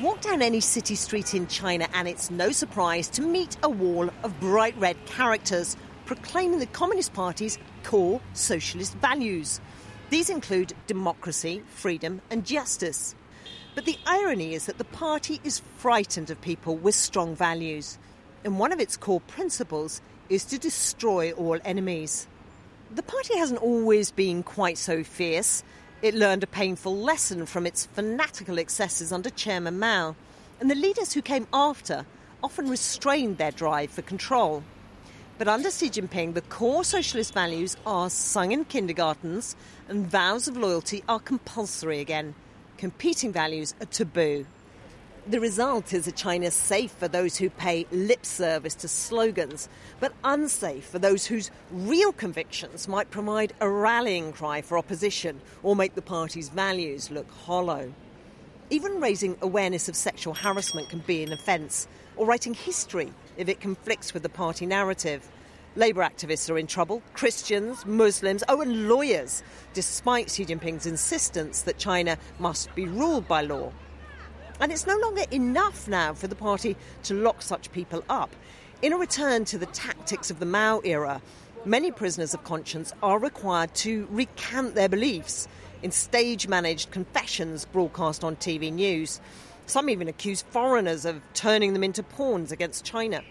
[0.01, 4.09] Walk down any city street in China and it's no surprise to meet a wall
[4.23, 9.61] of bright red characters proclaiming the Communist Party's core socialist values.
[10.09, 13.15] These include democracy, freedom, and justice.
[13.73, 17.97] But the irony is that the party is frightened of people with strong values,
[18.43, 22.27] and one of its core principles is to destroy all enemies.
[22.93, 25.63] The party hasn't always been quite so fierce.
[26.01, 30.17] It learned a painful lesson from its fanatical excesses under Chairman Mao,
[30.59, 32.05] and the leaders who came after
[32.43, 34.63] often restrained their drive for control.
[35.37, 39.55] But under Xi Jinping, the core socialist values are sung in kindergartens,
[39.87, 42.35] and vows of loyalty are compulsory again
[42.81, 44.43] competing values are taboo.
[45.27, 50.13] The result is a China safe for those who pay lip service to slogans, but
[50.23, 55.93] unsafe for those whose real convictions might provide a rallying cry for opposition or make
[55.93, 57.93] the party's values look hollow.
[58.71, 63.61] Even raising awareness of sexual harassment can be an offence, or writing history if it
[63.61, 65.29] conflicts with the party narrative.
[65.77, 69.41] Labour activists are in trouble, Christians, Muslims, oh, and lawyers,
[69.73, 73.71] despite Xi Jinping's insistence that China must be ruled by law.
[74.59, 78.35] And it's no longer enough now for the party to lock such people up.
[78.81, 81.21] In a return to the tactics of the Mao era,
[81.63, 85.47] many prisoners of conscience are required to recant their beliefs
[85.81, 89.21] in stage managed confessions broadcast on TV news.
[89.67, 93.23] Some even accuse foreigners of turning them into pawns against China.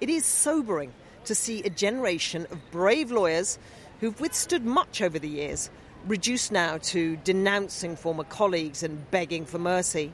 [0.00, 0.94] It is sobering
[1.26, 3.58] to see a generation of brave lawyers
[4.00, 5.70] who've withstood much over the years
[6.06, 10.12] reduced now to denouncing former colleagues and begging for mercy.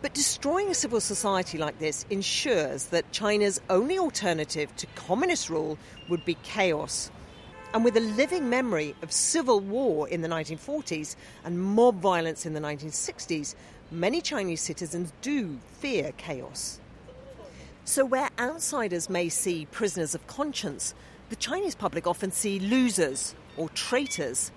[0.00, 5.76] But destroying a civil society like this ensures that China's only alternative to communist rule
[6.08, 7.10] would be chaos.
[7.74, 12.54] And with a living memory of civil war in the 1940s and mob violence in
[12.54, 13.54] the 1960s,
[13.90, 16.80] many Chinese citizens do fear chaos.
[17.88, 20.92] So, where outsiders may see prisoners of conscience,
[21.30, 24.52] the Chinese public often see losers or traitors.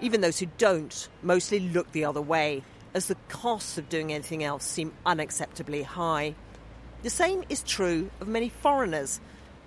[0.00, 2.62] Even those who don't mostly look the other way,
[2.94, 6.34] as the costs of doing anything else seem unacceptably high.
[7.02, 9.20] The same is true of many foreigners.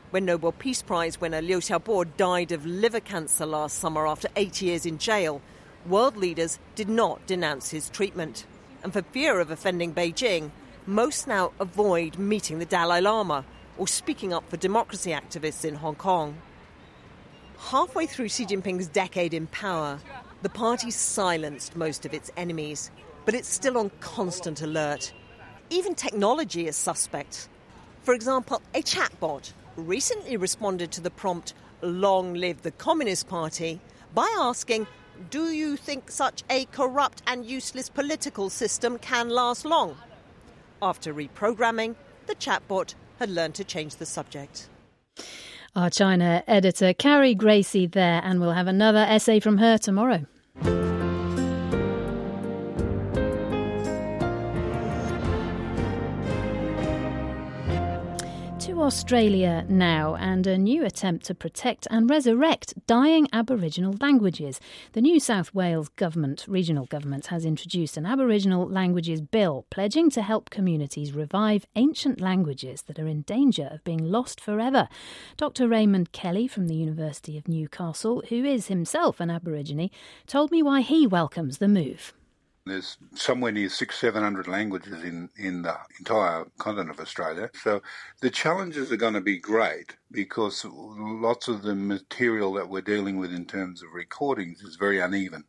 [0.09, 4.59] When Nobel Peace Prize winner Liu Xiaobo died of liver cancer last summer after eight
[4.59, 5.39] years in jail,
[5.85, 8.47] world leaders did not denounce his treatment.
[8.81, 10.49] And for fear of offending Beijing,
[10.87, 13.45] most now avoid meeting the Dalai Lama
[13.77, 16.37] or speaking up for democracy activists in Hong Kong.
[17.59, 19.99] Halfway through Xi Jinping's decade in power,
[20.43, 22.91] The party silenced most of its enemies,
[23.25, 25.11] but it's still on constant alert.
[25.71, 27.49] Even technology is suspect.
[28.03, 33.81] For example, a chatbot recently responded to the prompt, Long live the Communist Party,
[34.13, 34.85] by asking,
[35.31, 39.97] Do you think such a corrupt and useless political system can last long?
[40.81, 41.95] After reprogramming,
[42.27, 44.69] the chatbot had learned to change the subject.
[45.75, 50.25] Our China editor, Carrie Gracie, there, and we'll have another essay from her tomorrow.
[58.87, 64.61] Australia now and a new attempt to protect and resurrect dying Aboriginal languages.
[64.93, 70.21] The New South Wales government, regional government, has introduced an Aboriginal languages bill pledging to
[70.21, 74.87] help communities revive ancient languages that are in danger of being lost forever.
[75.35, 75.67] Dr.
[75.67, 79.91] Raymond Kelly from the University of Newcastle, who is himself an Aborigine,
[80.27, 82.13] told me why he welcomes the move.
[82.67, 87.49] There's somewhere near six, seven hundred languages in, in the entire continent of Australia.
[87.63, 87.81] So
[88.21, 93.17] the challenges are going to be great because lots of the material that we're dealing
[93.17, 95.45] with in terms of recordings is very uneven.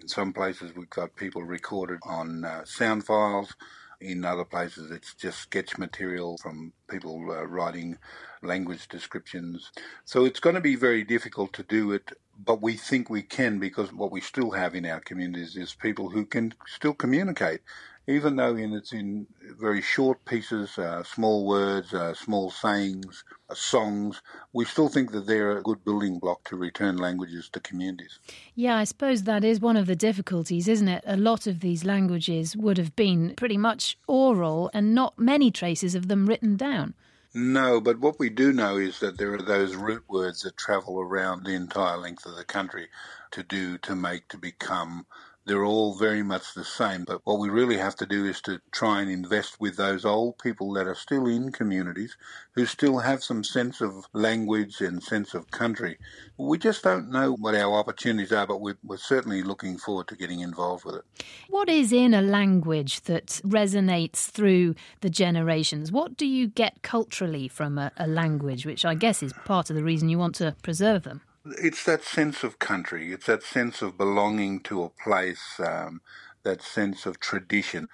[0.00, 3.54] In some places, we've got people recorded on uh, sound files.
[4.00, 7.96] In other places, it's just sketch material from people uh, writing
[8.42, 9.70] language descriptions.
[10.04, 13.58] So it's going to be very difficult to do it but we think we can
[13.58, 17.60] because what we still have in our communities is people who can still communicate,
[18.06, 19.26] even though in, it's in
[19.58, 24.20] very short pieces, uh, small words, uh, small sayings, uh, songs.
[24.52, 28.18] We still think that they're a good building block to return languages to communities.
[28.54, 31.04] Yeah, I suppose that is one of the difficulties, isn't it?
[31.06, 35.94] A lot of these languages would have been pretty much oral and not many traces
[35.94, 36.94] of them written down.
[37.34, 41.00] No, but what we do know is that there are those root words that travel
[41.00, 42.88] around the entire length of the country
[43.32, 45.06] to do, to make, to become,
[45.46, 47.04] they're all very much the same.
[47.04, 50.38] But what we really have to do is to try and invest with those old
[50.38, 52.16] people that are still in communities
[52.52, 55.98] who still have some sense of language and sense of country.
[56.36, 60.16] We just don't know what our opportunities are, but we're, we're certainly looking forward to
[60.16, 61.04] getting involved with it.
[61.48, 65.92] What is in a language that resonates through the generations?
[65.92, 69.76] What do you get culturally from a, a language, which I guess is part of
[69.76, 71.20] the reason you want to preserve them?
[71.46, 73.12] It's that sense of country.
[73.12, 75.60] It's that sense of belonging to a place.
[75.60, 76.02] Um,
[76.44, 77.88] that sense of tradition.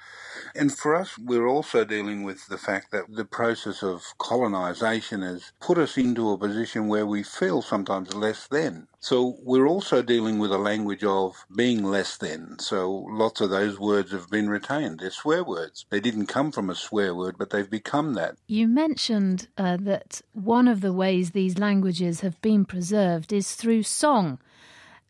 [0.55, 5.53] And for us, we're also dealing with the fact that the process of colonisation has
[5.61, 8.89] put us into a position where we feel sometimes less than.
[9.03, 12.59] So we're also dealing with a language of being less than.
[12.59, 15.01] So lots of those words have been retained.
[15.01, 15.87] They're swear words.
[15.89, 18.37] They didn't come from a swear word, but they've become that.
[18.47, 23.85] You mentioned uh, that one of the ways these languages have been preserved is through
[23.85, 24.39] song.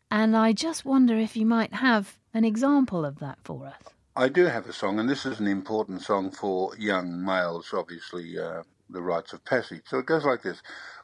[0.09, 3.93] And I just wonder if you might have an example of that for us?
[4.15, 8.37] I do have a song, and this is an important song for young males, obviously,
[8.37, 9.83] uh, the rites of passage.
[9.87, 10.61] So it goes like this.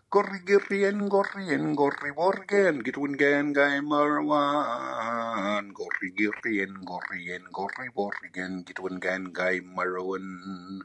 [0.10, 9.02] Gorri girrien gorrien gorri borgen gitwin gan gai marwan gorri girrien gorrien gorri borgen gitwin
[9.02, 10.80] gan gai marwan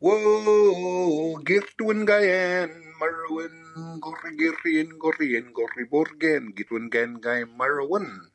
[0.00, 2.70] Whoa, gitwin gayan
[3.00, 8.29] marwan gorri girrien gorrien gorri borgen gitwin gan gai marwan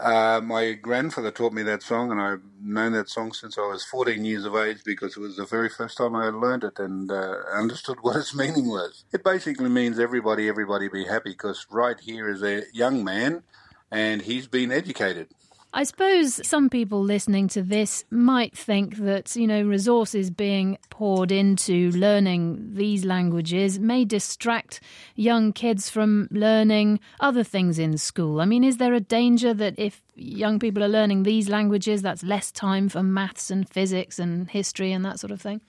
[0.00, 3.84] uh, my grandfather taught me that song, and I've known that song since I was
[3.84, 7.10] 14 years of age because it was the very first time I learned it and
[7.10, 9.04] uh, understood what its meaning was.
[9.12, 13.42] It basically means everybody, everybody be happy because right here is a young man
[13.90, 15.28] and he's been educated.
[15.72, 21.30] I suppose some people listening to this might think that, you know, resources being poured
[21.30, 24.80] into learning these languages may distract
[25.14, 28.40] young kids from learning other things in school.
[28.40, 32.24] I mean, is there a danger that if young people are learning these languages, that's
[32.24, 35.60] less time for maths and physics and history and that sort of thing?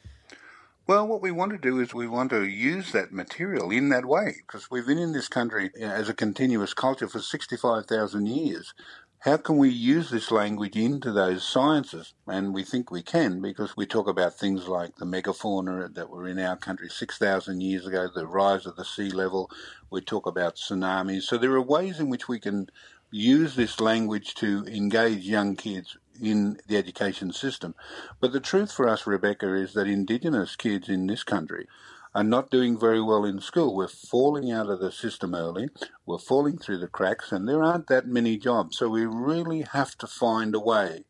[0.87, 4.05] Well, what we want to do is we want to use that material in that
[4.05, 8.73] way because we've been in this country as a continuous culture for 65,000 years.
[9.21, 12.15] How can we use this language into those sciences?
[12.25, 16.27] And we think we can because we talk about things like the megafauna that were
[16.27, 19.51] in our country 6,000 years ago, the rise of the sea level.
[19.91, 21.21] We talk about tsunamis.
[21.21, 22.71] So there are ways in which we can
[23.11, 27.75] use this language to engage young kids in the education system.
[28.19, 31.67] But the truth for us, Rebecca, is that Indigenous kids in this country
[32.13, 33.75] are not doing very well in school.
[33.75, 35.69] We're falling out of the system early,
[36.05, 38.77] we're falling through the cracks, and there aren't that many jobs.
[38.77, 41.05] So we really have to find a way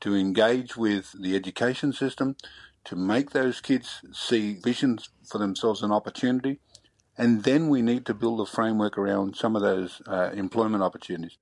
[0.00, 2.36] to engage with the education system,
[2.84, 6.60] to make those kids see visions for themselves and opportunity.
[7.16, 11.38] And then we need to build a framework around some of those uh, employment opportunities.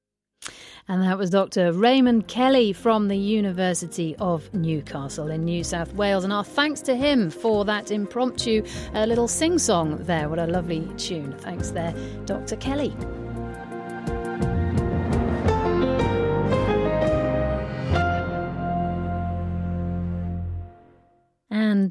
[0.88, 1.72] And that was Dr.
[1.72, 6.24] Raymond Kelly from the University of Newcastle in New South Wales.
[6.24, 8.64] And our thanks to him for that impromptu
[8.94, 10.28] uh, little sing song there.
[10.28, 11.32] What a lovely tune.
[11.38, 11.94] Thanks there,
[12.26, 12.56] Dr.
[12.56, 12.94] Kelly.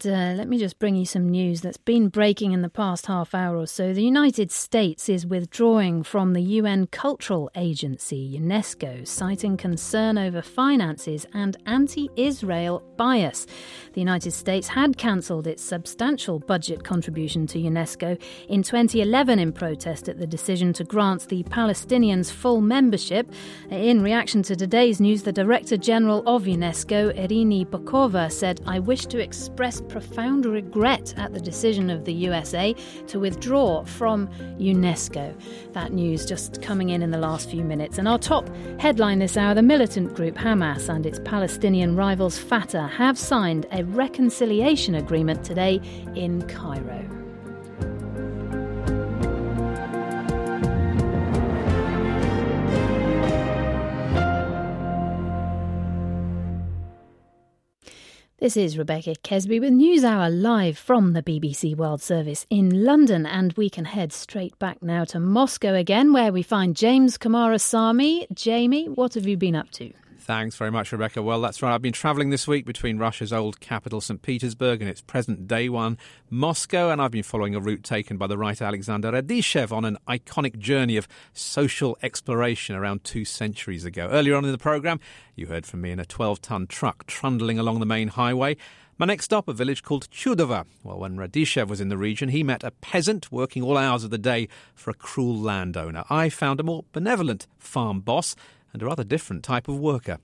[0.04, 3.06] And uh, let me just bring you some news that's been breaking in the past
[3.06, 3.94] half hour or so.
[3.94, 11.26] The United States is withdrawing from the UN Cultural Agency, UNESCO, citing concern over finances
[11.34, 13.46] and anti Israel bias.
[13.94, 20.08] The United States had cancelled its substantial budget contribution to UNESCO in 2011 in protest
[20.08, 23.30] at the decision to grant the Palestinians full membership.
[23.70, 29.06] In reaction to today's news, the Director General of UNESCO, Irina Bokova, said, I wish
[29.08, 32.74] to express profound regret at the decision of the USA
[33.08, 34.28] to withdraw from
[34.58, 35.36] UNESCO.
[35.74, 37.98] That news just coming in in the last few minutes.
[37.98, 42.88] And our top headline this hour the militant group Hamas and its Palestinian rivals Fatah
[42.88, 45.82] have signed a reconciliation agreement today
[46.16, 47.21] in Cairo.
[58.42, 63.54] This is Rebecca Kesby with NewsHour live from the BBC World Service in London, and
[63.54, 68.26] we can head straight back now to Moscow again, where we find James Coomarasamy.
[68.34, 69.94] Jamie, what have you been up to?
[70.22, 71.24] Thanks very much, Rebecca.
[71.24, 71.74] Well, that's right.
[71.74, 74.22] I've been travelling this week between Russia's old capital, St.
[74.22, 75.98] Petersburg, and its present day one,
[76.30, 79.98] Moscow, and I've been following a route taken by the writer Alexander Radishchev on an
[80.08, 84.10] iconic journey of social exploration around two centuries ago.
[84.12, 85.00] Earlier on in the programme,
[85.36, 88.58] you heard from me in a 12 ton truck trundling along the main highway.
[89.00, 90.66] My next stop, a village called Chudovo.
[90.84, 94.12] Well, when Radishchev was in the region, he met a peasant working all hours of
[94.12, 96.04] the day for a cruel landowner.
[96.12, 98.36] I found a more benevolent farm boss
[98.74, 100.18] and a rather different type of worker.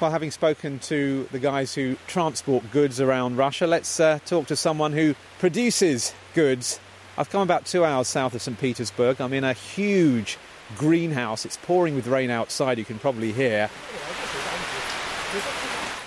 [0.00, 4.56] Well, having spoken to the guys who transport goods around Russia, let's uh, talk to
[4.56, 6.80] someone who produces goods.
[7.18, 8.58] I've come about two hours south of St.
[8.58, 9.20] Petersburg.
[9.20, 10.38] I'm in a huge
[10.78, 11.44] greenhouse.
[11.44, 13.68] It's pouring with rain outside, you can probably hear.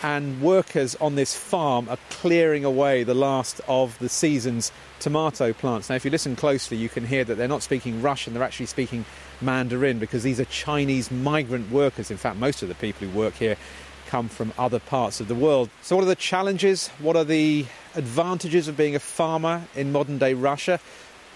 [0.01, 5.89] And workers on this farm are clearing away the last of the season's tomato plants.
[5.89, 8.65] Now, if you listen closely, you can hear that they're not speaking Russian, they're actually
[8.65, 9.05] speaking
[9.43, 12.09] Mandarin because these are Chinese migrant workers.
[12.11, 13.57] In fact, most of the people who work here
[14.07, 15.69] come from other parts of the world.
[15.81, 16.89] So, what are the challenges?
[16.99, 17.65] What are the
[17.95, 20.79] advantages of being a farmer in modern day Russia?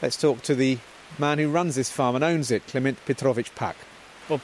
[0.01, 0.77] Let's talk to the
[1.17, 3.75] man who runs this farm and owns it, Clement Petrovich Pak.
[4.29, 4.39] In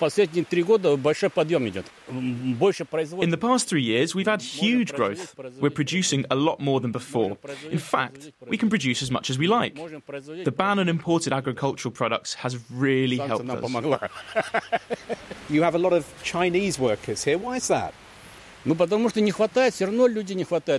[3.30, 5.36] the past three years, we've had huge growth.
[5.60, 7.38] We're producing a lot more than before.
[7.70, 9.76] In fact, we can produce as much as we like.
[9.76, 13.72] The ban on imported agricultural products has really helped us.
[15.50, 17.38] you have a lot of Chinese workers here.
[17.38, 17.94] Why is that?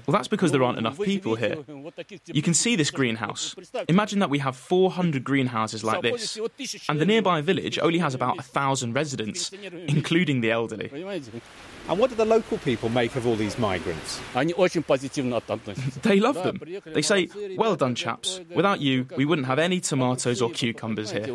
[0.06, 1.56] Well, that's because there aren't enough people here.
[2.26, 3.54] You can see this greenhouse.
[3.88, 6.38] Imagine that we have 400 greenhouses like this,
[6.88, 9.50] and the nearby village only has about a thousand residents,
[9.88, 10.90] including the elderly.
[11.86, 14.18] And what do the local people make of all these migrants?
[16.02, 16.58] they love them.
[16.86, 17.28] They say,
[17.58, 18.40] Well done, chaps.
[18.54, 21.26] Without you, we wouldn't have any tomatoes or cucumbers here.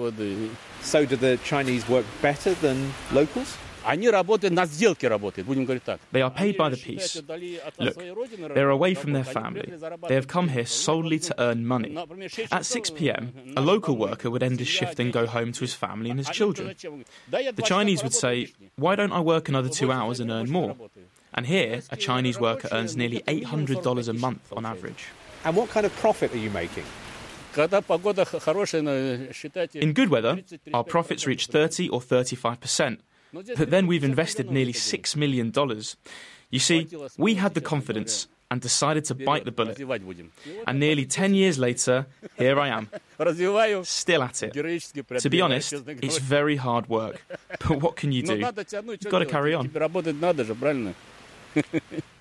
[0.82, 3.58] So, do the Chinese work better than locals?
[6.12, 7.16] They are paid by the piece.
[7.80, 7.96] Look,
[8.54, 9.74] they're away from their family.
[10.08, 11.98] They have come here solely to earn money.
[12.52, 15.74] At 6 pm, a local worker would end his shift and go home to his
[15.74, 16.76] family and his children.
[17.32, 20.76] The Chinese would say, Why don't I work another two hours and earn more?
[21.34, 25.08] And here, a Chinese worker earns nearly $800 a month on average.
[25.46, 26.84] And what kind of profit are you making?
[29.74, 33.02] In good weather, our profits reach 30 or 35 percent.
[33.34, 35.54] But then we've invested nearly $6 million.
[36.52, 39.80] You see, we had the confidence and decided to bite the bullet.
[40.66, 42.08] And nearly 10 years later,
[42.38, 42.90] here I am,
[43.84, 44.54] still at it.
[44.54, 47.24] To be honest, it's very hard work.
[47.68, 48.38] But what can you do?
[48.38, 49.70] You've got to carry on.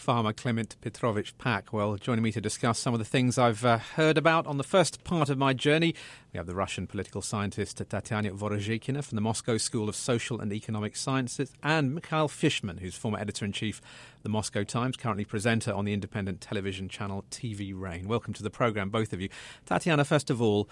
[0.00, 1.74] Farmer Clement Petrovich Pak.
[1.74, 4.64] Well, joining me to discuss some of the things I've uh, heard about on the
[4.64, 5.94] first part of my journey,
[6.32, 10.54] we have the Russian political scientist Tatiana Vorozheikina from the Moscow School of Social and
[10.54, 13.80] Economic Sciences, and Mikhail Fishman, who's former editor in chief
[14.16, 18.08] of the Moscow Times, currently presenter on the independent television channel TV Rain.
[18.08, 19.28] Welcome to the programme, both of you.
[19.66, 20.66] Tatiana, first of all,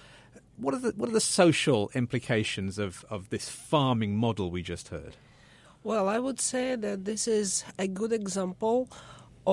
[0.57, 4.89] what are the, what are the social implications of, of this farming model we just
[4.89, 5.17] heard?
[5.85, 8.89] Well, I would say that this is a good example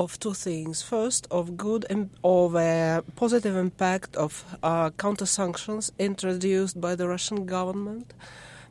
[0.02, 0.84] of two things.
[0.84, 1.86] First, of good
[2.24, 4.32] of a positive impact of
[4.62, 8.14] uh, counter sanctions introduced by the Russian government,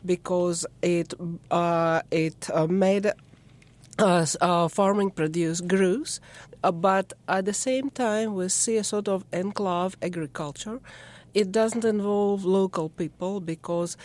[0.05, 1.15] because it
[1.51, 3.07] uh, it uh, made
[3.99, 6.21] uh, farming produce grows,
[6.63, 10.79] uh, but at the same time we see a sort of enclave agriculture.
[11.33, 13.97] It doesn't involve local people because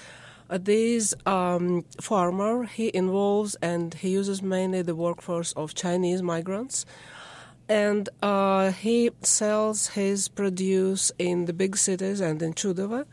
[0.50, 6.86] this um, farmer he involves and he uses mainly the workforce of Chinese migrants
[7.70, 13.06] and uh, he sells his produce in the big cities and in Chudovo.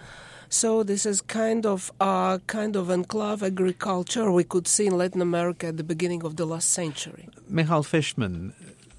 [0.49, 5.21] So this is kind of uh, kind of enclave agriculture we could see in Latin
[5.21, 7.29] America at the beginning of the last century.
[7.49, 8.55] Mikhail Fishman,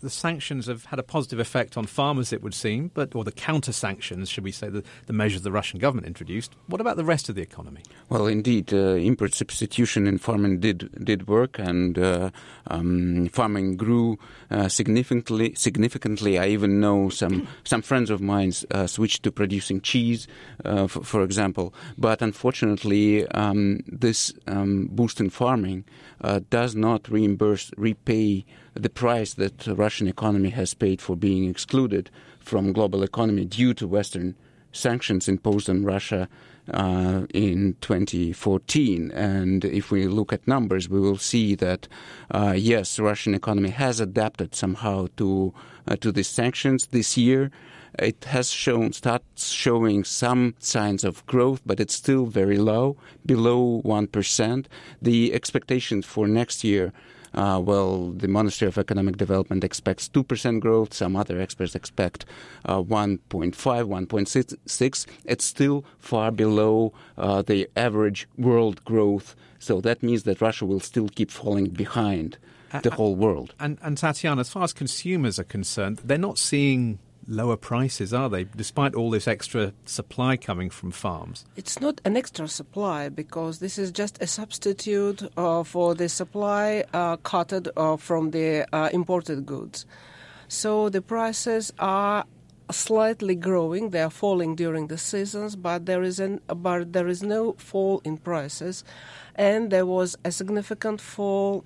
[0.08, 3.32] the sanctions have had a positive effect on farmers, it would seem, but or the
[3.32, 6.56] counter sanctions, should we say, the, the measures the Russian government introduced.
[6.68, 7.82] What about the rest of the economy?
[8.08, 12.30] Well, indeed, uh, import substitution in farming did did work, and uh,
[12.68, 14.18] um, farming grew
[14.50, 15.54] uh, significantly.
[15.56, 20.26] Significantly, I even know some some friends of mine uh, switched to producing cheese,
[20.64, 21.74] uh, f- for example.
[21.98, 25.84] But unfortunately, um, this um, boost in farming
[26.22, 31.50] uh, does not reimburse repay the price that the Russian economy has paid for being
[31.50, 32.10] excluded
[32.40, 34.36] from global economy due to Western
[34.72, 36.28] sanctions imposed on Russia
[36.74, 39.12] uh, in 2014.
[39.12, 41.88] And if we look at numbers, we will see that
[42.32, 45.54] uh, yes, Russian economy has adapted somehow to
[45.96, 47.52] to the sanctions this year.
[47.98, 53.80] It has shown starts showing some signs of growth, but it's still very low, below
[53.84, 54.68] one percent.
[55.02, 56.94] The expectations for next year
[57.34, 60.94] uh, well, the Ministry of Economic Development expects 2% growth.
[60.94, 62.26] Some other experts expect
[62.66, 65.06] uh, 1.5, 1.6.
[65.26, 69.36] It's still far below uh, the average world growth.
[69.60, 72.38] So that means that Russia will still keep falling behind
[72.84, 73.54] the whole world.
[73.60, 78.30] And, and Tatiana, as far as consumers are concerned, they're not seeing lower prices, are
[78.30, 81.46] they, despite all this extra supply coming from farms?
[81.56, 86.86] It's not an extra supply because this is just a substitute uh, for the supply
[86.94, 89.86] uh, cutted uh, from the uh, imported goods.
[90.48, 92.26] So the prices are
[92.72, 93.90] slightly growing.
[93.90, 98.02] They are falling during the seasons, but there is an but there is no fall
[98.04, 98.84] in prices,
[99.36, 101.66] and there was a significant fall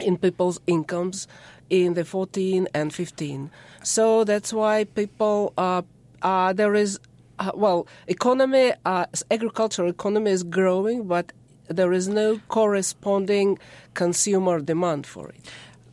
[0.00, 1.26] in people's incomes
[1.70, 3.50] in the 14 and 15.
[3.82, 5.82] So that's why people uh,
[6.22, 6.98] uh, there is
[7.38, 11.32] uh, well economy uh, agricultural economy is growing, but
[11.68, 13.58] there is no corresponding
[13.94, 15.36] consumer demand for it.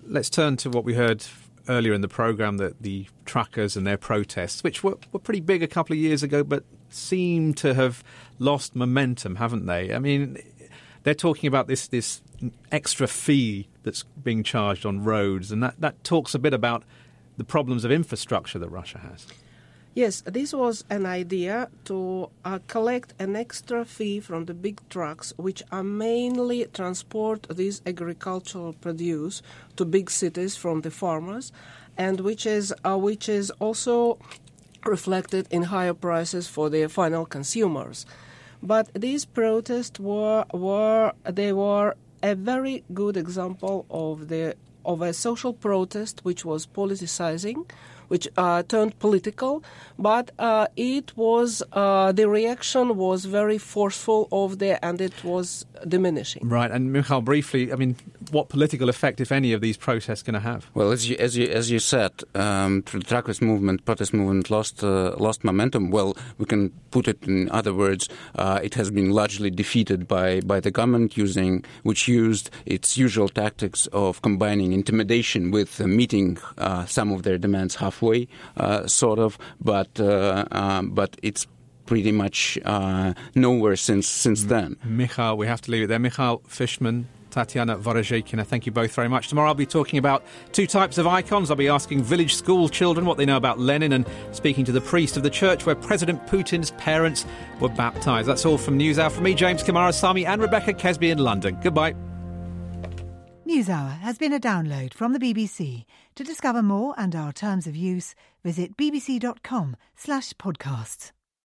[0.06, 1.26] Let's turn to what we heard
[1.70, 5.64] earlier in the program that the truckers and their protests, which were, were pretty big
[5.64, 8.04] a couple of years ago, but seem to have
[8.39, 9.94] lost momentum, haven't they?
[9.94, 10.38] I mean,
[11.04, 12.22] they're talking about this this
[12.72, 16.84] extra fee that's being charged on roads, and that, that talks a bit about
[17.38, 19.28] the problems of infrastructure that Russia has.
[19.94, 25.34] Yes, this was an idea to uh, collect an extra fee from the big trucks,
[25.36, 29.42] which are mainly transport these agricultural produce
[29.76, 31.52] to big cities from the farmers,
[31.98, 34.18] and which is uh, which is also
[34.86, 38.06] reflected in higher prices for the final consumers.
[38.64, 45.13] But these protests were were they were a very good example of the of a
[45.13, 47.69] social protest which was politicizing,
[48.12, 49.64] which uh, turned political,
[49.97, 55.66] but uh, it was uh, the reaction was very forceful of there, and it was
[55.88, 56.41] diminishing.
[56.49, 57.95] Right, and Mikhail, briefly, I mean,
[58.30, 60.70] what political effect, if any, of these protests going to have?
[60.74, 64.84] Well, as you as you as you said, um, the truckers movement, protest movement lost
[64.84, 65.89] uh, lost momentum.
[65.89, 68.09] Well, we can put it in other words.
[68.36, 73.30] Uh, it has been largely defeated by by the government using which used its usual
[73.30, 76.38] tactics of combining intimidation with uh, meeting
[76.88, 78.28] some of their demands halfway,
[78.88, 79.38] sort of.
[79.60, 81.47] But um, but it's
[81.86, 84.78] pretty much uh, nowhere since since then.
[84.84, 85.99] Mikhail, we have to leave it there.
[85.99, 89.28] Mikhail Fishman, Tatiana Vorozheikina, thank you both very much.
[89.28, 91.49] Tomorrow I'll be talking about two types of icons.
[91.49, 94.82] I'll be asking village school children what they know about Lenin and speaking to the
[94.82, 97.26] priest of the church where President Putin's parents
[97.60, 98.28] were baptised.
[98.28, 99.12] That's all from NewsHour.
[99.12, 101.58] From me, James Coomarasamy, and Rebecca Kesby in London.
[101.62, 101.95] Goodbye.
[103.45, 105.84] NewsHour has been a download from the BBC.
[106.16, 111.12] To discover more and our terms of use, visit bbc.com slash podcasts.